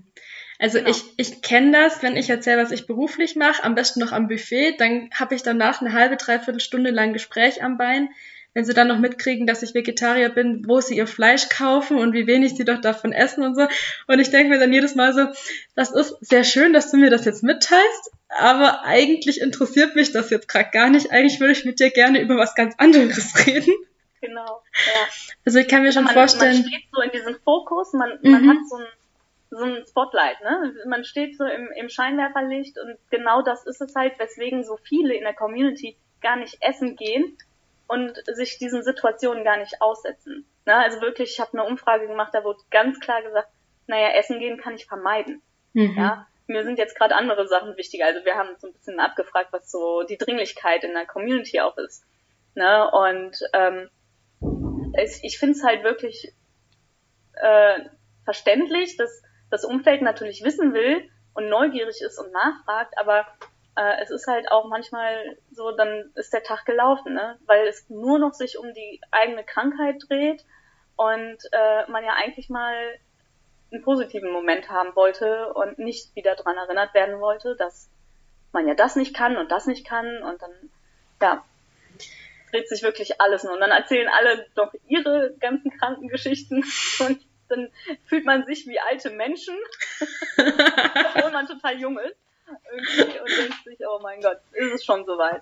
[0.59, 0.91] Also genau.
[0.91, 4.27] ich, ich kenne das, wenn ich erzähle, was ich beruflich mache, am besten noch am
[4.27, 8.09] Buffet, dann habe ich danach eine halbe, dreiviertel Stunde lang Gespräch am Bein
[8.53, 12.13] wenn sie dann noch mitkriegen, dass ich Vegetarier bin, wo sie ihr Fleisch kaufen und
[12.13, 13.67] wie wenig sie doch davon essen und so.
[14.07, 15.27] Und ich denke mir dann jedes Mal so,
[15.75, 20.29] das ist sehr schön, dass du mir das jetzt mitteilst, aber eigentlich interessiert mich das
[20.29, 21.11] jetzt gerade gar nicht.
[21.11, 23.73] Eigentlich würde ich mit dir gerne über was ganz anderes reden.
[24.19, 24.61] Genau,
[24.93, 25.01] ja.
[25.45, 26.61] Also ich kann mir schon man, vorstellen.
[26.61, 28.31] Man steht so in diesem Fokus, man, mhm.
[28.31, 28.85] man hat so ein,
[29.49, 30.73] so ein Spotlight, ne?
[30.87, 35.15] Man steht so im, im Scheinwerferlicht und genau das ist es halt, weswegen so viele
[35.15, 37.37] in der Community gar nicht essen gehen
[37.91, 40.45] und sich diesen Situationen gar nicht aussetzen.
[40.65, 40.73] Ne?
[40.73, 43.49] Also wirklich, ich habe eine Umfrage gemacht, da wurde ganz klar gesagt,
[43.85, 45.41] naja, essen gehen kann ich vermeiden.
[45.73, 45.97] Mhm.
[45.97, 48.05] Ja, mir sind jetzt gerade andere Sachen wichtiger.
[48.05, 51.77] Also wir haben so ein bisschen abgefragt, was so die Dringlichkeit in der Community auch
[51.77, 52.05] ist.
[52.55, 52.89] Ne?
[52.91, 53.89] Und ähm,
[54.97, 56.33] ich, ich finde es halt wirklich
[57.33, 57.79] äh,
[58.23, 63.27] verständlich, dass das Umfeld natürlich wissen will und neugierig ist und nachfragt, aber
[63.75, 67.37] äh, es ist halt auch manchmal so, dann ist der Tag gelaufen, ne?
[67.45, 70.45] weil es nur noch sich um die eigene Krankheit dreht
[70.95, 72.75] und äh, man ja eigentlich mal
[73.71, 77.89] einen positiven Moment haben wollte und nicht wieder dran erinnert werden wollte, dass
[78.51, 80.51] man ja das nicht kann und das nicht kann und dann,
[81.21, 81.45] ja,
[82.51, 83.53] dreht sich wirklich alles nur.
[83.53, 86.65] Und dann erzählen alle doch ihre ganzen Krankengeschichten
[86.99, 87.69] und dann
[88.05, 89.55] fühlt man sich wie alte Menschen,
[90.37, 92.20] obwohl man total jung ist.
[92.71, 95.41] Irgendwie und denkt sich, oh mein Gott, ist es schon soweit.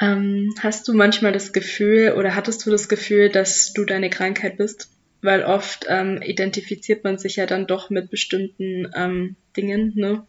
[0.00, 4.56] Ähm, hast du manchmal das Gefühl oder hattest du das Gefühl, dass du deine Krankheit
[4.56, 4.90] bist?
[5.20, 10.26] Weil oft ähm, identifiziert man sich ja dann doch mit bestimmten ähm, Dingen, ne?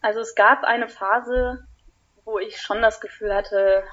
[0.00, 1.64] Also es gab eine Phase,
[2.24, 3.84] wo ich schon das Gefühl hatte,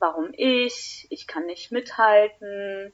[0.00, 1.06] warum ich?
[1.10, 2.92] Ich kann nicht mithalten.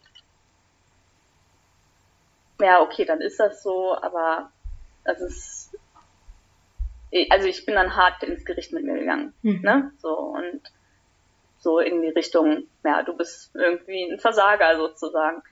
[2.61, 4.53] Ja, okay, dann ist das so, aber
[5.05, 5.79] das ist,
[7.31, 9.61] also ich bin dann hart ins Gericht mit mir gegangen, mhm.
[9.63, 9.93] ne?
[9.99, 10.61] So und
[11.59, 15.43] so in die Richtung, ja, du bist irgendwie ein Versager sozusagen.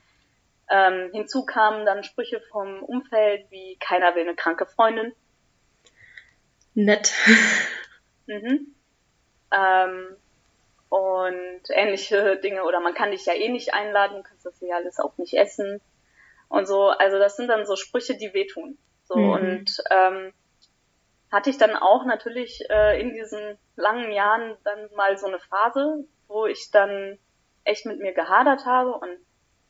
[0.69, 5.13] Ähm, hinzu kamen dann Sprüche vom Umfeld wie keiner will eine kranke Freundin.
[6.73, 7.13] Nett.
[8.27, 8.73] Mhm.
[9.51, 10.15] Ähm,
[10.89, 14.75] und ähnliche Dinge oder man kann dich ja eh nicht einladen, du kannst das ja
[14.75, 15.81] alles auch nicht essen
[16.49, 16.89] und so.
[16.89, 18.77] Also das sind dann so Sprüche, die wehtun.
[19.13, 19.31] So mhm.
[19.31, 20.33] und ähm,
[21.31, 26.05] hatte ich dann auch natürlich äh, in diesen langen Jahren dann mal so eine Phase,
[26.27, 27.17] wo ich dann
[27.63, 29.17] echt mit mir gehadert habe und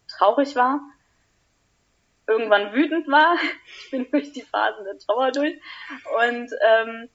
[0.07, 0.81] traurig war,
[2.27, 3.37] irgendwann wütend war.
[3.85, 5.59] Ich bin durch die Phasen der Trauer durch
[6.27, 7.09] und ähm,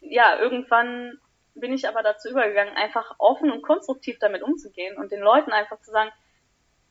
[0.00, 1.18] ja, irgendwann
[1.54, 5.80] bin ich aber dazu übergegangen, einfach offen und konstruktiv damit umzugehen und den Leuten einfach
[5.80, 6.10] zu sagen,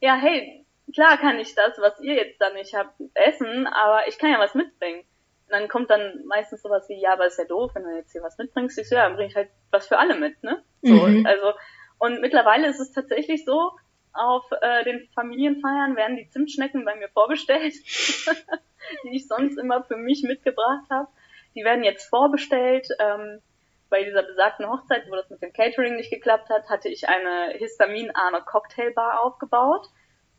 [0.02, 4.18] ja, hey, klar kann ich das, was ihr jetzt da nicht habt, essen, aber ich
[4.18, 5.00] kann ja was mitbringen.
[5.00, 8.12] Und dann kommt dann meistens sowas wie, ja, aber ist ja doof, wenn du jetzt
[8.12, 8.78] hier was mitbringst.
[8.78, 10.64] Ich so, ja, dann bring ich halt was für alle mit, ne?
[10.82, 11.26] So, mhm.
[11.26, 11.54] also,
[11.98, 13.72] und mittlerweile ist es tatsächlich so,
[14.14, 17.74] auf äh, den Familienfeiern werden die Zimtschnecken bei mir vorbestellt,
[19.04, 21.08] die ich sonst immer für mich mitgebracht habe.
[21.56, 22.88] Die werden jetzt vorbestellt.
[23.00, 23.42] Ähm,
[23.90, 27.54] bei dieser besagten Hochzeit, wo das mit dem Catering nicht geklappt hat, hatte ich eine
[27.58, 29.88] histaminarme Cocktailbar aufgebaut,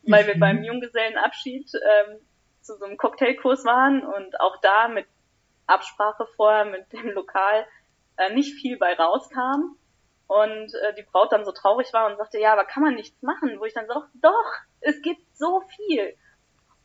[0.03, 0.29] weil mhm.
[0.29, 2.19] wir beim Junggesellenabschied ähm,
[2.61, 5.07] zu so einem Cocktailkurs waren und auch da mit
[5.67, 7.67] Absprache vorher mit dem Lokal
[8.17, 9.77] äh, nicht viel bei rauskam
[10.27, 13.21] und äh, die Braut dann so traurig war und sagte, ja, aber kann man nichts
[13.23, 16.17] machen, wo ich dann so, doch, es gibt so viel.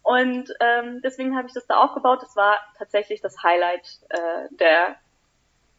[0.02, 2.22] Und ähm, deswegen habe ich das da aufgebaut.
[2.22, 4.98] Das war tatsächlich das Highlight äh, der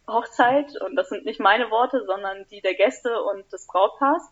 [0.09, 4.23] Hochzeit und das sind nicht meine Worte, sondern die der Gäste und des Brautpaars.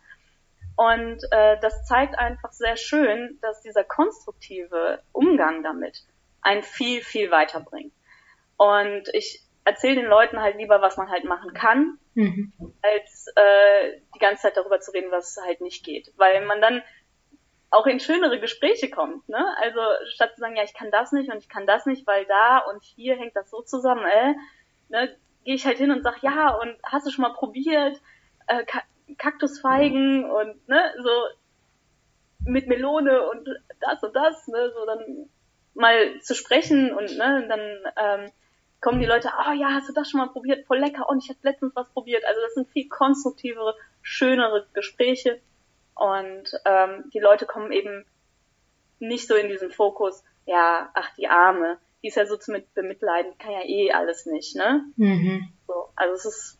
[0.76, 6.02] Und äh, das zeigt einfach sehr schön, dass dieser konstruktive Umgang damit
[6.42, 7.92] einen viel, viel weiterbringt.
[8.56, 12.52] Und ich erzähle den Leuten halt lieber, was man halt machen kann, mhm.
[12.82, 16.12] als äh, die ganze Zeit darüber zu reden, was halt nicht geht.
[16.16, 16.82] Weil man dann
[17.70, 19.28] auch in schönere Gespräche kommt.
[19.28, 19.44] Ne?
[19.60, 19.80] Also
[20.12, 22.58] statt zu sagen, ja, ich kann das nicht und ich kann das nicht, weil da
[22.58, 24.34] und hier hängt das so zusammen, äh,
[24.90, 28.00] ne, gehe ich halt hin und sag, ja, und hast du schon mal probiert,
[28.46, 28.64] äh,
[29.19, 31.11] Kaktusfeigen und ne, so
[32.47, 33.49] mit Melone und
[33.81, 35.31] das und das, ne, so dann
[35.75, 37.61] mal zu sprechen und ne, dann
[37.97, 38.31] ähm,
[38.81, 41.23] kommen die Leute, ah oh, ja, hast du das schon mal probiert, voll lecker und
[41.23, 42.25] ich habe letztens was probiert.
[42.27, 45.40] Also das sind viel konstruktivere, schönere Gespräche
[45.95, 48.05] und ähm, die Leute kommen eben
[48.99, 53.37] nicht so in diesen Fokus, ja, ach die Arme, die ist ja so zu bemitleiden,
[53.38, 54.85] kann ja eh alles nicht, ne?
[54.97, 55.49] Mhm.
[55.67, 56.59] So, also es ist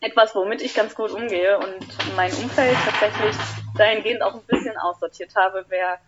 [0.00, 3.36] etwas, womit ich ganz gut umgehe und mein Umfeld tatsächlich
[3.76, 5.98] dahingehend auch ein bisschen aussortiert habe, wer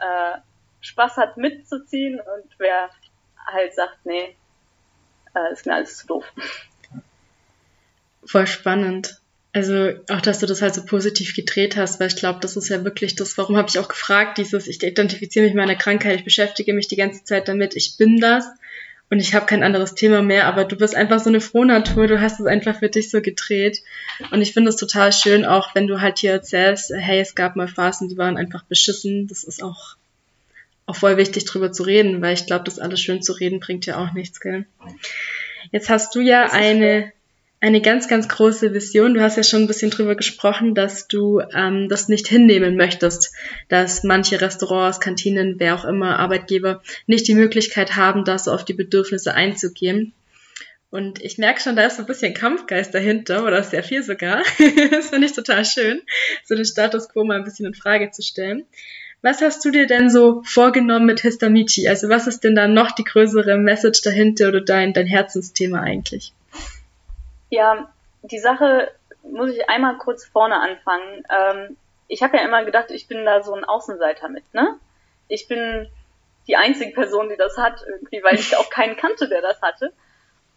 [0.00, 0.38] äh,
[0.80, 2.90] Spaß hat mitzuziehen und wer
[3.46, 4.36] halt sagt, nee,
[5.34, 6.24] äh, ist mir alles zu doof.
[8.24, 9.20] Voll spannend.
[9.54, 12.68] Also auch, dass du das halt so positiv gedreht hast, weil ich glaube, das ist
[12.68, 16.16] ja wirklich das, warum habe ich auch gefragt, dieses, ich identifiziere mich mit meiner Krankheit,
[16.16, 18.46] ich beschäftige mich die ganze Zeit damit, ich bin das
[19.10, 22.20] und ich habe kein anderes Thema mehr, aber du bist einfach so eine Frohnatur, du
[22.20, 23.82] hast es einfach für dich so gedreht.
[24.32, 27.56] Und ich finde es total schön, auch wenn du halt hier erzählst, hey, es gab
[27.56, 29.96] mal Phasen, die waren einfach beschissen, das ist auch,
[30.84, 33.86] auch voll wichtig drüber zu reden, weil ich glaube, das alles schön zu reden bringt
[33.86, 34.66] ja auch nichts, gell?
[35.72, 37.12] Jetzt hast du ja eine,
[37.60, 39.14] eine ganz, ganz große Vision.
[39.14, 43.34] Du hast ja schon ein bisschen drüber gesprochen, dass du ähm, das nicht hinnehmen möchtest,
[43.68, 48.64] dass manche Restaurants, Kantinen, wer auch immer, Arbeitgeber nicht die Möglichkeit haben, da so auf
[48.64, 50.12] die Bedürfnisse einzugehen.
[50.90, 54.42] Und ich merke schon, da ist so ein bisschen Kampfgeist dahinter, oder sehr viel sogar.
[54.90, 56.00] das finde ich total schön,
[56.44, 58.64] so den Status quo mal ein bisschen in Frage zu stellen.
[59.20, 61.88] Was hast du dir denn so vorgenommen mit Histamichi?
[61.88, 66.32] Also was ist denn da noch die größere Message dahinter oder dein, dein Herzensthema eigentlich?
[67.50, 67.90] Ja,
[68.22, 68.90] die Sache
[69.22, 71.24] muss ich einmal kurz vorne anfangen.
[71.30, 71.76] Ähm,
[72.08, 74.78] ich habe ja immer gedacht, ich bin da so ein Außenseiter mit, ne?
[75.28, 75.88] Ich bin
[76.46, 79.92] die einzige Person, die das hat, irgendwie, weil ich auch keinen kannte, der das hatte.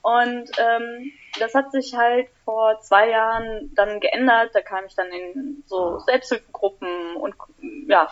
[0.01, 4.51] Und ähm, das hat sich halt vor zwei Jahren dann geändert.
[4.53, 7.35] Da kam ich dann in so Selbsthilfegruppen und
[7.87, 8.09] ja,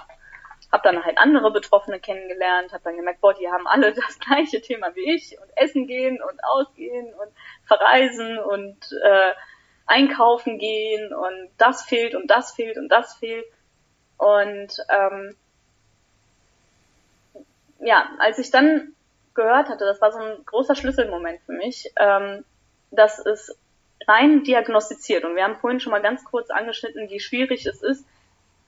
[0.71, 4.62] habe dann halt andere Betroffene kennengelernt, habe dann gemerkt, boah, die haben alle das gleiche
[4.62, 7.32] Thema wie ich und essen gehen und ausgehen und
[7.65, 9.34] verreisen und äh,
[9.86, 13.45] einkaufen gehen und das fehlt und das fehlt und das fehlt.
[14.17, 15.36] Und ähm,
[17.79, 18.93] ja, als ich dann
[19.34, 22.43] gehört hatte, das war so ein großer Schlüsselmoment für mich, ähm,
[22.91, 23.58] dass es
[24.08, 25.23] rein diagnostiziert.
[25.23, 28.05] Und wir haben vorhin schon mal ganz kurz angeschnitten, wie schwierig es ist,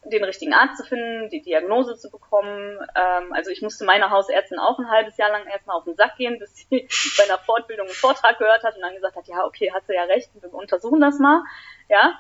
[0.04, 2.80] den richtigen Arzt zu finden, die Diagnose zu bekommen.
[2.96, 6.18] Ähm, also ich musste meiner Hausärztin auch ein halbes Jahr lang erstmal auf den Sack
[6.18, 6.88] gehen, bis sie
[7.18, 9.94] bei einer Fortbildung einen Vortrag gehört hat und dann gesagt hat, ja, okay, hat sie
[9.94, 11.44] ja recht, wir untersuchen das mal.
[11.88, 12.20] Ja.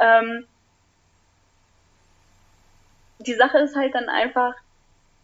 [0.00, 0.46] Ähm,
[3.18, 4.54] die Sache ist halt dann einfach,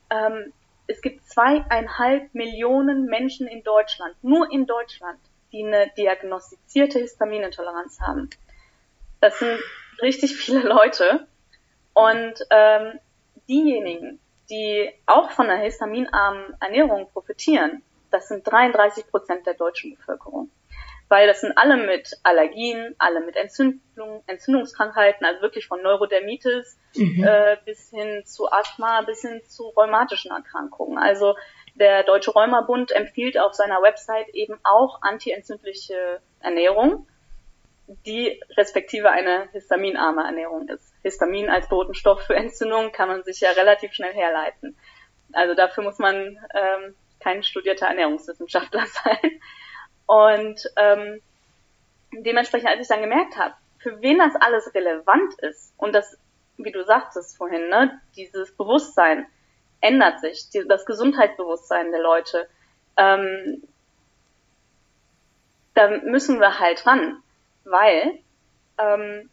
[0.09, 0.53] ähm,
[0.87, 5.21] es gibt zweieinhalb Millionen Menschen in Deutschland, nur in Deutschland,
[5.53, 8.31] die eine diagnostizierte Histaminintoleranz haben.
[9.21, 9.59] Das sind
[10.01, 11.27] richtig viele Leute.
[11.95, 12.99] Und ähm,
[13.49, 20.51] diejenigen, die auch von einer histaminarmen Ernährung profitieren, das sind 33 Prozent der deutschen Bevölkerung.
[21.09, 27.25] Weil das sind alle mit Allergien, alle mit Entzündung, Entzündungskrankheiten, also wirklich von Neurodermitis mhm.
[27.25, 30.99] äh, bis hin zu Asthma, bis hin zu rheumatischen Erkrankungen.
[30.99, 31.35] Also
[31.75, 37.09] der Deutsche Rheumabund empfiehlt auf seiner Website eben auch antientzündliche Ernährung,
[38.07, 40.90] die respektive eine histaminarme Ernährung ist.
[41.03, 44.77] Histamin als Botenstoff für Entzündung kann man sich ja relativ schnell herleiten.
[45.33, 49.41] Also dafür muss man ähm, kein studierter Ernährungswissenschaftler sein.
[50.07, 51.21] Und ähm,
[52.13, 56.19] dementsprechend, als ich dann gemerkt habe, für wen das alles relevant ist und das,
[56.59, 59.27] wie du sagtest vorhin, ne, dieses Bewusstsein
[59.81, 62.49] ändert sich, die, das Gesundheitsbewusstsein der Leute,
[62.97, 63.63] ähm,
[65.75, 67.23] da müssen wir halt ran,
[67.65, 68.19] weil
[68.79, 69.31] ähm,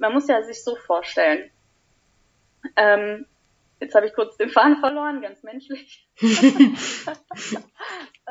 [0.00, 1.50] man muss ja sich so vorstellen.
[2.76, 3.26] Ähm,
[3.80, 6.08] jetzt habe ich kurz den Faden verloren, ganz menschlich.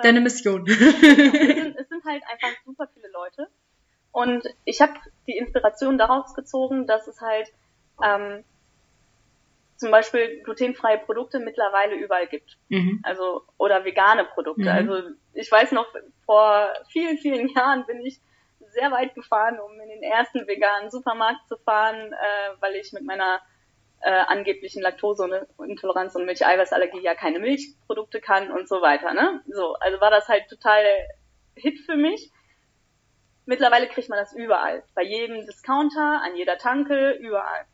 [0.02, 0.66] Deine Mission.
[0.68, 3.48] es, sind, es sind halt einfach super viele Leute.
[4.12, 4.94] Und ich habe
[5.28, 7.54] die Inspiration daraus gezogen, dass es halt
[8.04, 8.44] ähm,
[9.76, 12.58] zum Beispiel glutenfreie Produkte mittlerweile überall gibt.
[12.70, 13.00] Mhm.
[13.04, 14.64] Also oder vegane Produkte.
[14.64, 14.70] Mhm.
[14.70, 15.02] Also
[15.34, 15.86] ich weiß noch,
[16.26, 18.20] vor vielen, vielen Jahren bin ich
[18.72, 23.04] sehr weit gefahren, um in den ersten veganen Supermarkt zu fahren, äh, weil ich mit
[23.04, 23.42] meiner
[24.02, 29.14] äh, angeblichen Laktoseintoleranz und Milcheiweißallergie ja keine Milchprodukte kann und so weiter.
[29.14, 29.42] Ne?
[29.48, 30.84] So, also war das halt total
[31.56, 32.32] Hit für mich.
[33.46, 37.66] Mittlerweile kriegt man das überall, bei jedem Discounter, an jeder Tanke, überall.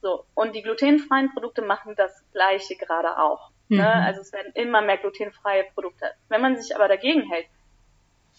[0.00, 3.50] So und die glutenfreien Produkte machen das Gleiche gerade auch.
[3.68, 3.76] Ne?
[3.76, 3.82] Mhm.
[3.82, 3.92] Ne?
[3.92, 6.12] Also es werden immer mehr glutenfreie Produkte.
[6.28, 7.46] Wenn man sich aber dagegen hält,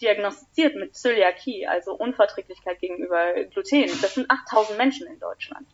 [0.00, 3.90] diagnostiziert mit Zöliakie, also Unverträglichkeit gegenüber Gluten.
[4.00, 5.66] Das sind 8000 Menschen in Deutschland.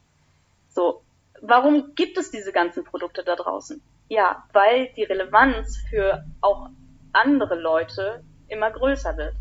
[0.69, 1.03] So,
[1.41, 3.83] warum gibt es diese ganzen Produkte da draußen?
[4.09, 6.69] Ja, weil die Relevanz für auch
[7.13, 9.35] andere Leute immer größer wird.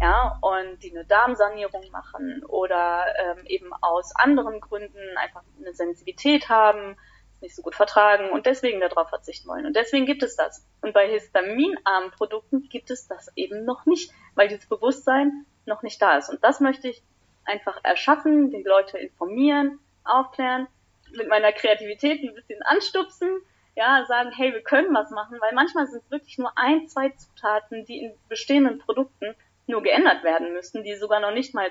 [0.00, 6.48] Ja, und die eine Darmsanierung machen oder ähm, eben aus anderen Gründen einfach eine Sensibilität
[6.48, 6.96] haben,
[7.40, 9.66] nicht so gut vertragen und deswegen darauf verzichten wollen.
[9.66, 10.64] Und deswegen gibt es das.
[10.80, 16.00] Und bei histaminarmen Produkten gibt es das eben noch nicht, weil dieses Bewusstsein noch nicht
[16.02, 16.28] da ist.
[16.28, 17.02] Und das möchte ich
[17.44, 20.66] einfach erschaffen, die Leute informieren, aufklären,
[21.12, 23.28] mit meiner Kreativität ein bisschen anstupsen,
[23.76, 27.10] ja, sagen, hey, wir können was machen, weil manchmal sind es wirklich nur ein, zwei
[27.10, 29.34] Zutaten, die in bestehenden Produkten
[29.66, 31.70] nur geändert werden müssten, die sogar noch nicht mal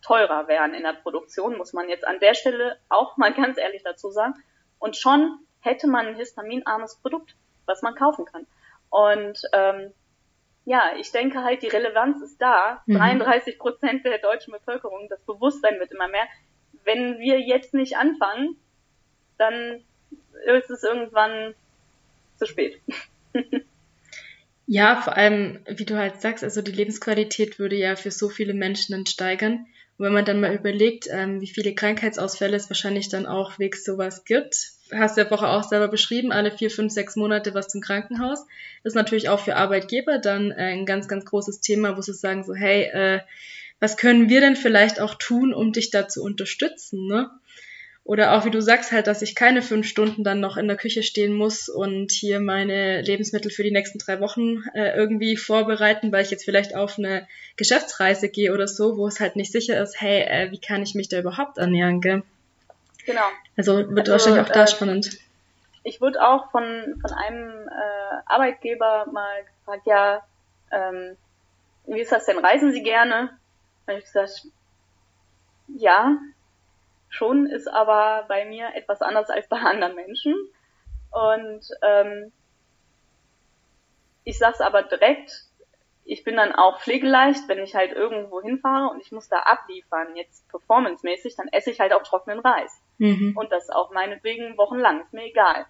[0.00, 3.82] teurer wären in der Produktion, muss man jetzt an der Stelle auch mal ganz ehrlich
[3.82, 4.34] dazu sagen.
[4.84, 8.46] Und schon hätte man ein histaminarmes Produkt, was man kaufen kann.
[8.90, 9.92] Und ähm,
[10.66, 12.82] ja, ich denke halt, die Relevanz ist da.
[12.84, 12.98] Mhm.
[12.98, 16.26] 33 Prozent der deutschen Bevölkerung, das Bewusstsein wird immer mehr.
[16.84, 18.58] Wenn wir jetzt nicht anfangen,
[19.38, 19.82] dann
[20.44, 21.54] ist es irgendwann
[22.36, 22.78] zu spät.
[24.66, 28.52] Ja, vor allem, wie du halt sagst, also die Lebensqualität würde ja für so viele
[28.52, 29.66] Menschen dann steigern.
[29.96, 33.78] Und wenn man dann mal überlegt, ähm, wie viele Krankheitsausfälle es wahrscheinlich dann auch wegen
[33.78, 37.68] sowas gibt, hast du ja vorher auch selber beschrieben, alle vier, fünf, sechs Monate was
[37.68, 38.46] zum Krankenhaus.
[38.82, 42.12] Das ist natürlich auch für Arbeitgeber dann äh, ein ganz, ganz großes Thema, wo sie
[42.12, 43.20] sagen so, hey, äh,
[43.80, 47.30] was können wir denn vielleicht auch tun, um dich da zu unterstützen, ne?
[48.04, 50.76] Oder auch wie du sagst halt, dass ich keine fünf Stunden dann noch in der
[50.76, 56.12] Küche stehen muss und hier meine Lebensmittel für die nächsten drei Wochen äh, irgendwie vorbereiten,
[56.12, 57.26] weil ich jetzt vielleicht auf eine
[57.56, 60.94] Geschäftsreise gehe oder so, wo es halt nicht sicher ist, hey, äh, wie kann ich
[60.94, 62.22] mich da überhaupt ernähren, gell?
[63.06, 63.26] Genau.
[63.56, 65.18] Also wird also, wahrscheinlich auch da äh, spannend.
[65.82, 70.22] Ich wurde auch von, von einem äh, Arbeitgeber mal gefragt, ja,
[70.70, 71.16] ähm,
[71.86, 72.38] wie ist das denn?
[72.38, 73.36] Reisen Sie gerne?
[73.86, 74.46] Und ich gesagt,
[75.68, 76.16] ja,
[77.10, 80.34] schon, ist aber bei mir etwas anders als bei anderen Menschen.
[81.10, 82.32] Und ähm,
[84.24, 85.44] ich sag's aber direkt,
[86.04, 90.16] ich bin dann auch pflegeleicht, wenn ich halt irgendwo hinfahre und ich muss da abliefern,
[90.16, 92.80] jetzt performancemäßig, dann esse ich halt auch trockenen Reis.
[92.98, 93.36] Mhm.
[93.36, 95.66] Und das auch meinetwegen wochenlang, ist mir egal.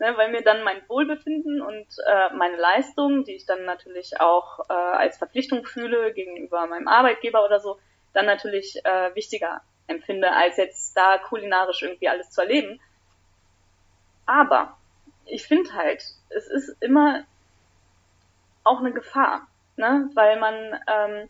[0.00, 4.60] Ne, weil mir dann mein Wohlbefinden und äh, meine Leistung, die ich dann natürlich auch
[4.68, 7.80] äh, als Verpflichtung fühle gegenüber meinem Arbeitgeber oder so,
[8.12, 12.80] dann natürlich äh, wichtiger empfinde, als jetzt da kulinarisch irgendwie alles zu erleben.
[14.24, 14.76] Aber
[15.24, 17.24] ich finde halt, es ist immer
[18.62, 20.10] auch eine Gefahr, ne?
[20.14, 20.54] weil man,
[20.86, 21.28] ähm,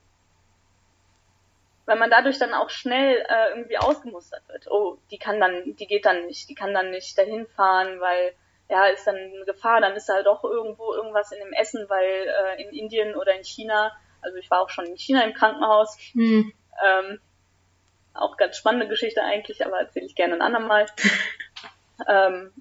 [1.88, 4.70] weil man dadurch dann auch schnell äh, irgendwie ausgemustert wird.
[4.70, 8.34] Oh, die kann dann, die geht dann nicht, die kann dann nicht dahin fahren, weil
[8.68, 12.04] ja, ist dann eine Gefahr, dann ist da doch irgendwo irgendwas in dem Essen, weil
[12.04, 15.96] äh, in Indien oder in China, also ich war auch schon in China im Krankenhaus,
[16.12, 16.52] hm.
[16.86, 17.20] ähm,
[18.12, 20.84] auch ganz spannende Geschichte eigentlich, aber erzähle ich gerne ein andermal.
[22.06, 22.52] ähm,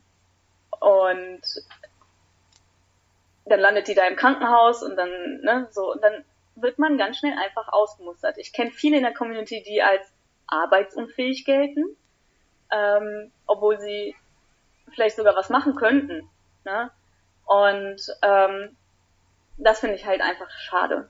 [0.79, 1.41] und
[3.43, 6.23] dann landet die da im Krankenhaus und dann, ne, so, und dann
[6.61, 8.37] wird man ganz schnell einfach ausgemustert.
[8.37, 10.11] Ich kenne viele in der Community, die als
[10.47, 11.95] arbeitsunfähig gelten,
[12.71, 14.15] ähm, obwohl sie
[14.93, 16.29] vielleicht sogar was machen könnten.
[16.63, 16.91] Ne?
[17.45, 18.75] Und ähm,
[19.57, 21.09] das finde ich halt einfach schade.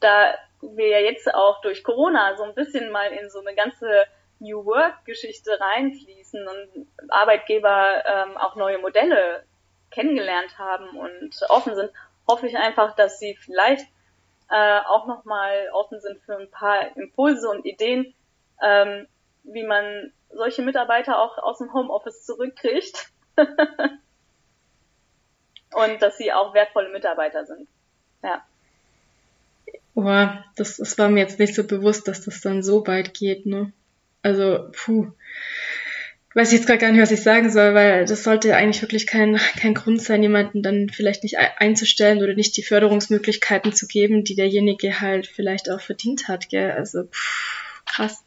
[0.00, 4.04] Da wir ja jetzt auch durch Corona so ein bisschen mal in so eine ganze
[4.38, 9.44] New Work-Geschichte reinfließen und Arbeitgeber ähm, auch neue Modelle
[9.90, 11.90] kennengelernt haben und offen sind,
[12.26, 13.86] hoffe ich einfach, dass sie vielleicht
[14.50, 18.14] äh, auch nochmal offen sind für ein paar Impulse und Ideen,
[18.62, 19.06] ähm,
[19.44, 23.10] wie man solche Mitarbeiter auch aus dem Homeoffice zurückkriegt.
[25.76, 27.68] und dass sie auch wertvolle Mitarbeiter sind.
[28.22, 28.42] Ja.
[29.94, 33.46] Boah, das, das war mir jetzt nicht so bewusst, dass das dann so weit geht,
[33.46, 33.72] ne?
[34.22, 35.12] Also, puh.
[36.36, 39.06] Weiß ich jetzt gerade gar nicht, was ich sagen soll, weil das sollte eigentlich wirklich
[39.06, 44.22] kein, kein Grund sein, jemanden dann vielleicht nicht einzustellen oder nicht die Förderungsmöglichkeiten zu geben,
[44.22, 46.72] die derjenige halt vielleicht auch verdient hat, gell?
[46.72, 48.22] Also, pff, krass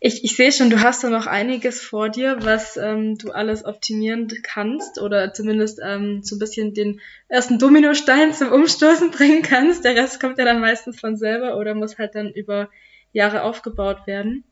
[0.00, 3.64] ich, ich sehe schon, du hast da noch einiges vor dir, was ähm, du alles
[3.64, 9.84] optimieren kannst oder zumindest ähm, so ein bisschen den ersten Dominostein zum Umstoßen bringen kannst.
[9.84, 12.70] Der Rest kommt ja dann meistens von selber oder muss halt dann über
[13.12, 14.44] Jahre aufgebaut werden.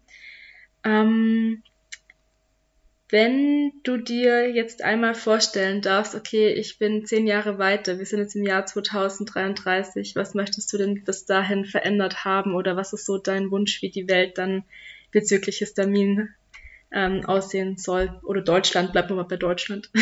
[0.83, 1.63] Ähm,
[3.09, 8.19] wenn du dir jetzt einmal vorstellen darfst, okay, ich bin zehn Jahre weiter, wir sind
[8.19, 13.07] jetzt im Jahr 2033, was möchtest du denn bis dahin verändert haben oder was ist
[13.07, 14.65] so dein Wunsch, wie die Welt dann
[15.13, 16.35] bezüglich Histamin
[16.93, 18.21] ähm, aussehen soll.
[18.25, 19.91] Oder Deutschland, bleiben wir mal bei Deutschland.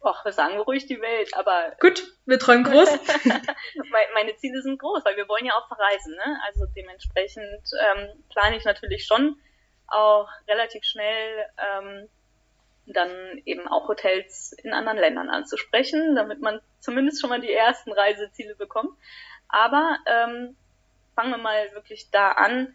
[0.00, 1.72] Och, wir sagen ruhig die Welt, aber.
[1.80, 2.88] Gut, wir träumen groß.
[4.14, 6.40] Meine Ziele sind groß, weil wir wollen ja auch verreisen, ne?
[6.46, 9.36] Also dementsprechend ähm, plane ich natürlich schon
[9.88, 12.08] auch relativ schnell ähm,
[12.86, 17.92] dann eben auch Hotels in anderen Ländern anzusprechen, damit man zumindest schon mal die ersten
[17.92, 18.96] Reiseziele bekommt.
[19.48, 20.56] Aber ähm,
[21.14, 22.74] fangen wir mal wirklich da an,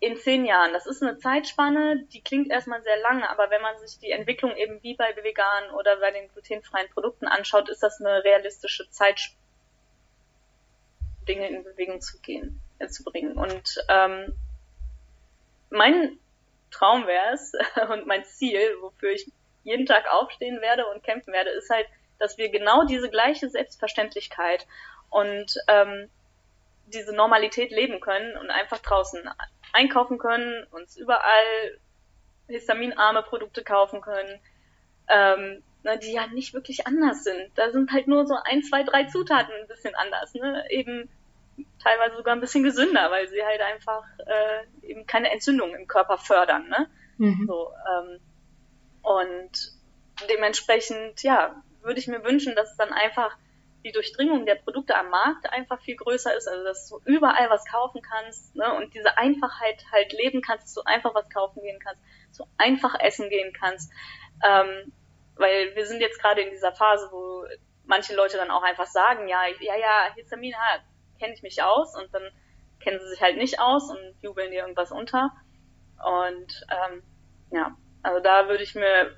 [0.00, 0.72] in zehn Jahren.
[0.72, 4.56] Das ist eine Zeitspanne, die klingt erstmal sehr lange, aber wenn man sich die Entwicklung
[4.56, 9.30] eben wie bei veganen oder bei den glutenfreien Produkten anschaut, ist das eine realistische Zeit,
[11.26, 13.36] Dinge in Bewegung zu gehen, äh, zu bringen.
[13.36, 14.34] Und ähm,
[15.70, 16.18] mein
[16.70, 17.52] Traum wäre es
[17.90, 19.30] und mein Ziel, wofür ich
[19.64, 21.86] jeden Tag aufstehen werde und kämpfen werde, ist halt,
[22.18, 24.66] dass wir genau diese gleiche Selbstverständlichkeit
[25.10, 26.08] und ähm,
[26.86, 29.28] diese Normalität leben können und einfach draußen
[29.72, 31.78] einkaufen können, uns überall
[32.48, 34.40] histaminarme Produkte kaufen können,
[35.08, 37.50] ähm, ne, die ja nicht wirklich anders sind.
[37.56, 40.64] Da sind halt nur so ein, zwei, drei Zutaten ein bisschen anders, ne?
[40.70, 41.10] Eben
[41.82, 46.18] teilweise sogar ein bisschen gesünder, weil sie halt einfach äh, eben keine Entzündung im Körper
[46.18, 46.88] fördern, ne?
[47.18, 47.46] Mhm.
[47.46, 48.20] So, ähm,
[49.02, 49.72] und
[50.28, 53.36] dementsprechend, ja, würde ich mir wünschen, dass dann einfach
[53.84, 57.64] die Durchdringung der Produkte am Markt einfach viel größer ist, also dass du überall was
[57.64, 61.78] kaufen kannst ne, und diese Einfachheit halt leben kannst, dass du einfach was kaufen gehen
[61.78, 62.02] kannst,
[62.32, 63.92] so einfach essen gehen kannst.
[64.44, 64.92] Ähm,
[65.36, 67.44] weil wir sind jetzt gerade in dieser Phase, wo
[67.84, 70.80] manche Leute dann auch einfach sagen, ja, ja, ja, Histamin, ja,
[71.18, 72.22] kenne ich mich aus und dann
[72.80, 75.32] kennen sie sich halt nicht aus und jubeln dir irgendwas unter.
[76.04, 77.02] Und ähm,
[77.50, 79.16] ja, also da würde ich mir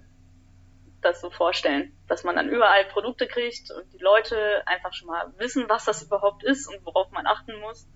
[1.01, 5.33] das so vorstellen, dass man dann überall Produkte kriegt und die Leute einfach schon mal
[5.39, 7.87] wissen, was das überhaupt ist und worauf man achten muss.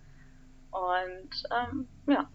[0.71, 2.31] Und ähm, ja.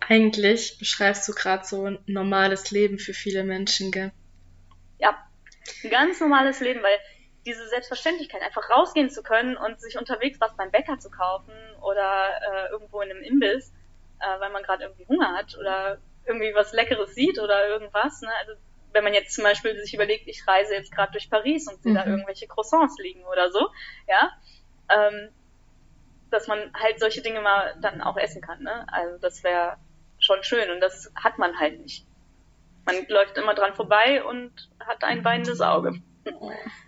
[0.00, 4.12] Eigentlich beschreibst du gerade so ein normales Leben für viele Menschen, gell?
[4.98, 5.16] Ja,
[5.84, 6.98] ein ganz normales Leben, weil
[7.48, 12.28] diese Selbstverständlichkeit, einfach rausgehen zu können und sich unterwegs was beim Bäcker zu kaufen oder
[12.42, 13.72] äh, irgendwo in einem Imbiss,
[14.20, 18.20] äh, weil man gerade irgendwie Hunger hat oder irgendwie was Leckeres sieht oder irgendwas.
[18.20, 18.28] Ne?
[18.40, 18.52] Also
[18.92, 21.92] wenn man jetzt zum Beispiel sich überlegt, ich reise jetzt gerade durch Paris und sehe
[21.92, 21.96] mhm.
[21.96, 23.68] da irgendwelche Croissants liegen oder so,
[24.06, 24.30] ja,
[24.90, 25.30] ähm,
[26.30, 28.62] dass man halt solche Dinge mal dann auch essen kann.
[28.62, 28.86] Ne?
[28.92, 29.78] Also das wäre
[30.18, 32.04] schon schön und das hat man halt nicht.
[32.84, 35.94] Man läuft immer dran vorbei und hat ein weinendes Auge.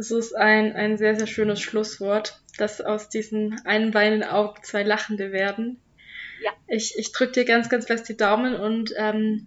[0.00, 4.82] Das ist ein, ein sehr, sehr schönes Schlusswort, dass aus diesen einen weinenden Augen zwei
[4.82, 5.78] lachende werden.
[6.42, 6.52] Ja.
[6.68, 9.46] Ich, ich drücke dir ganz, ganz fest die Daumen und ähm,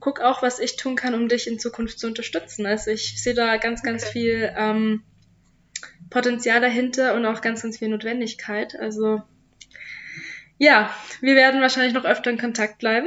[0.00, 2.66] guck auch, was ich tun kann, um dich in Zukunft zu unterstützen.
[2.66, 4.12] Also ich sehe da ganz, ganz okay.
[4.12, 5.04] viel ähm,
[6.10, 8.74] Potenzial dahinter und auch ganz, ganz viel Notwendigkeit.
[8.74, 9.22] Also
[10.58, 13.06] ja, wir werden wahrscheinlich noch öfter in Kontakt bleiben.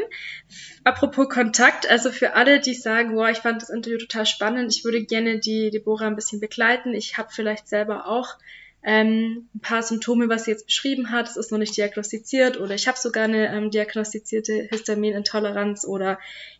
[0.83, 4.83] Apropos Kontakt, also für alle, die sagen, boah, ich fand das Interview total spannend, ich
[4.83, 6.93] würde gerne die Deborah ein bisschen begleiten.
[6.93, 8.37] Ich habe vielleicht selber auch
[8.83, 11.29] ähm, ein paar Symptome, was sie jetzt beschrieben hat.
[11.29, 16.17] Es ist noch nicht diagnostiziert oder ich habe sogar eine ähm, diagnostizierte Histaminintoleranz oder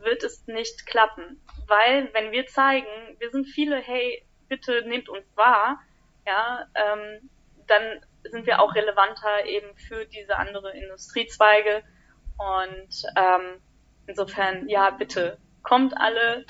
[0.00, 1.40] wird es nicht klappen.
[1.66, 2.86] Weil wenn wir zeigen,
[3.18, 5.80] wir sind viele, hey, bitte nehmt uns wahr,
[6.26, 7.30] ja, ähm,
[7.66, 11.82] dann sind wir auch relevanter eben für diese andere Industriezweige.
[12.36, 13.60] Und ähm,
[14.06, 16.44] insofern, ja, bitte, kommt alle,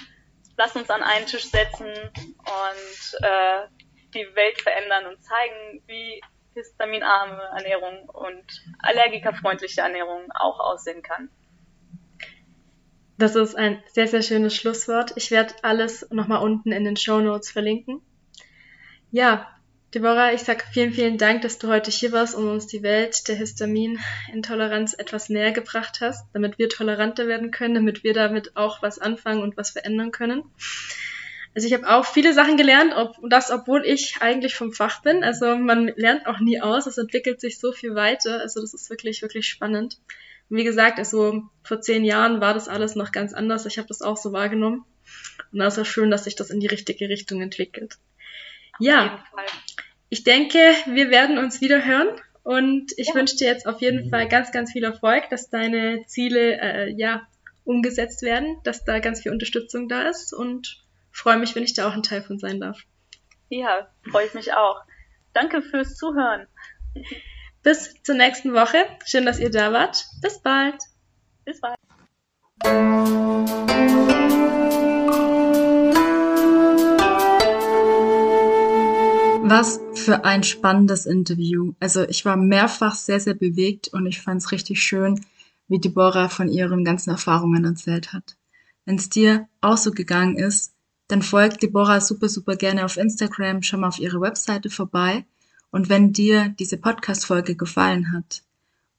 [0.57, 3.66] lasst uns an einen Tisch setzen und äh,
[4.14, 6.20] die Welt verändern und zeigen, wie
[6.59, 8.44] histaminarme Ernährung und
[8.80, 11.30] allergikerfreundliche Ernährung auch aussehen kann.
[13.16, 15.12] Das ist ein sehr, sehr schönes Schlusswort.
[15.16, 18.00] Ich werde alles nochmal unten in den Show Notes verlinken.
[19.11, 19.48] Ja,
[19.94, 23.26] Deborah, ich sage vielen, vielen Dank, dass du heute hier warst und uns die Welt
[23.26, 28.82] der Histaminintoleranz etwas näher gebracht hast, damit wir toleranter werden können, damit wir damit auch
[28.82, 30.44] was anfangen und was verändern können.
[31.55, 35.24] Also ich habe auch viele Sachen gelernt, ob, das obwohl ich eigentlich vom Fach bin.
[35.24, 38.40] Also man lernt auch nie aus, es entwickelt sich so viel weiter.
[38.40, 39.99] Also das ist wirklich, wirklich spannend.
[40.51, 43.66] Und wie gesagt, also vor zehn Jahren war das alles noch ganz anders.
[43.66, 44.84] Ich habe das auch so wahrgenommen.
[45.53, 47.96] Und da ist ja schön, dass sich das in die richtige Richtung entwickelt.
[48.78, 49.24] Ja,
[50.09, 52.09] ich denke, wir werden uns wieder hören.
[52.42, 53.14] Und ich ja.
[53.14, 57.26] wünsche dir jetzt auf jeden Fall ganz, ganz viel Erfolg, dass deine Ziele äh, ja
[57.64, 60.82] umgesetzt werden, dass da ganz viel Unterstützung da ist und
[61.18, 62.80] freue mich, wenn ich da auch ein Teil von sein darf.
[63.48, 64.82] Ja, freue ich mich auch.
[65.32, 66.46] Danke fürs Zuhören.
[67.62, 68.78] Bis zur nächsten Woche.
[69.04, 70.04] Schön, dass ihr da wart.
[70.22, 70.76] Bis bald.
[71.44, 71.76] Bis bald.
[79.50, 81.72] Was für ein spannendes Interview.
[81.80, 85.24] Also ich war mehrfach sehr, sehr bewegt und ich fand es richtig schön,
[85.66, 88.36] wie Deborah von ihren ganzen Erfahrungen erzählt hat.
[88.84, 90.78] Wenn es dir auch so gegangen ist,
[91.09, 95.24] dann folgt Deborah super, super gerne auf Instagram, schau mal auf ihre Webseite vorbei.
[95.70, 98.42] Und wenn dir diese Podcast-Folge gefallen hat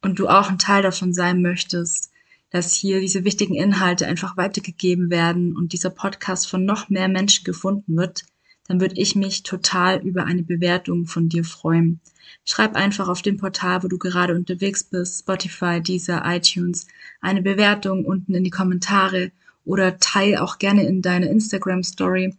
[0.01, 2.11] und du auch ein Teil davon sein möchtest,
[2.51, 7.43] dass hier diese wichtigen Inhalte einfach weitergegeben werden und dieser Podcast von noch mehr Menschen
[7.43, 8.23] gefunden wird,
[8.67, 11.99] dann würde ich mich total über eine Bewertung von dir freuen.
[12.45, 16.87] Schreib einfach auf dem Portal, wo du gerade unterwegs bist, Spotify, Deezer, iTunes,
[17.21, 19.31] eine Bewertung unten in die Kommentare
[19.65, 22.35] oder teil auch gerne in deine Instagram Story,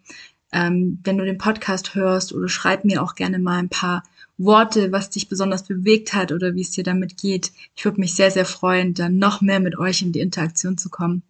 [0.52, 4.02] ähm, wenn du den Podcast hörst oder schreib mir auch gerne mal ein paar
[4.36, 7.52] Worte, was dich besonders bewegt hat oder wie es dir damit geht.
[7.76, 10.88] Ich würde mich sehr, sehr freuen, dann noch mehr mit euch in die Interaktion zu
[10.88, 11.22] kommen.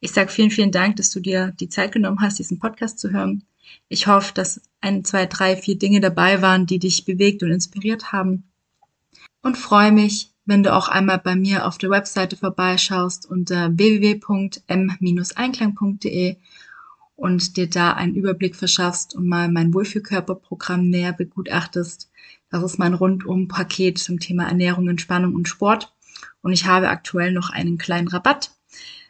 [0.00, 3.10] Ich sage vielen, vielen Dank, dass du dir die Zeit genommen hast, diesen Podcast zu
[3.10, 3.44] hören.
[3.88, 8.12] Ich hoffe, dass ein, zwei, drei, vier Dinge dabei waren, die dich bewegt und inspiriert
[8.12, 8.44] haben.
[9.42, 16.36] Und freue mich, wenn du auch einmal bei mir auf der Webseite vorbeischaust unter www.m-einklang.de
[17.16, 22.10] und dir da einen Überblick verschaffst und mal mein Wohlfühlkörperprogramm näher begutachtest.
[22.48, 25.92] Das ist mein Rundum-Paket zum Thema Ernährung, Entspannung und Sport.
[26.40, 28.52] Und ich habe aktuell noch einen kleinen Rabatt.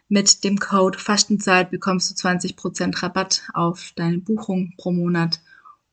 [0.09, 5.39] Mit dem Code Fastenzeit bekommst du 20% Rabatt auf deine Buchung pro Monat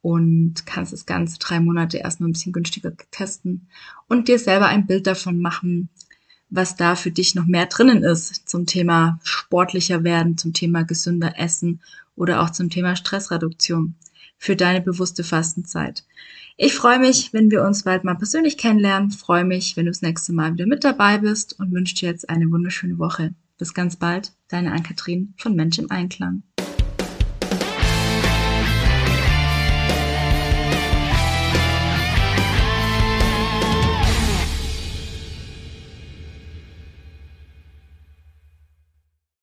[0.06, 3.66] und kannst das Ganze drei Monate erstmal ein bisschen günstiger testen
[4.06, 5.88] und dir selber ein Bild davon machen,
[6.48, 11.40] was da für dich noch mehr drinnen ist zum Thema sportlicher werden, zum Thema gesünder
[11.40, 11.80] essen
[12.14, 13.96] oder auch zum Thema Stressreduktion
[14.38, 16.04] für deine bewusste Fastenzeit.
[16.56, 20.02] Ich freue mich, wenn wir uns bald mal persönlich kennenlernen, freue mich, wenn du das
[20.02, 23.34] nächste Mal wieder mit dabei bist und wünsche dir jetzt eine wunderschöne Woche.
[23.58, 26.44] Bis ganz bald, deine Ann-Kathrin von Mensch im Einklang.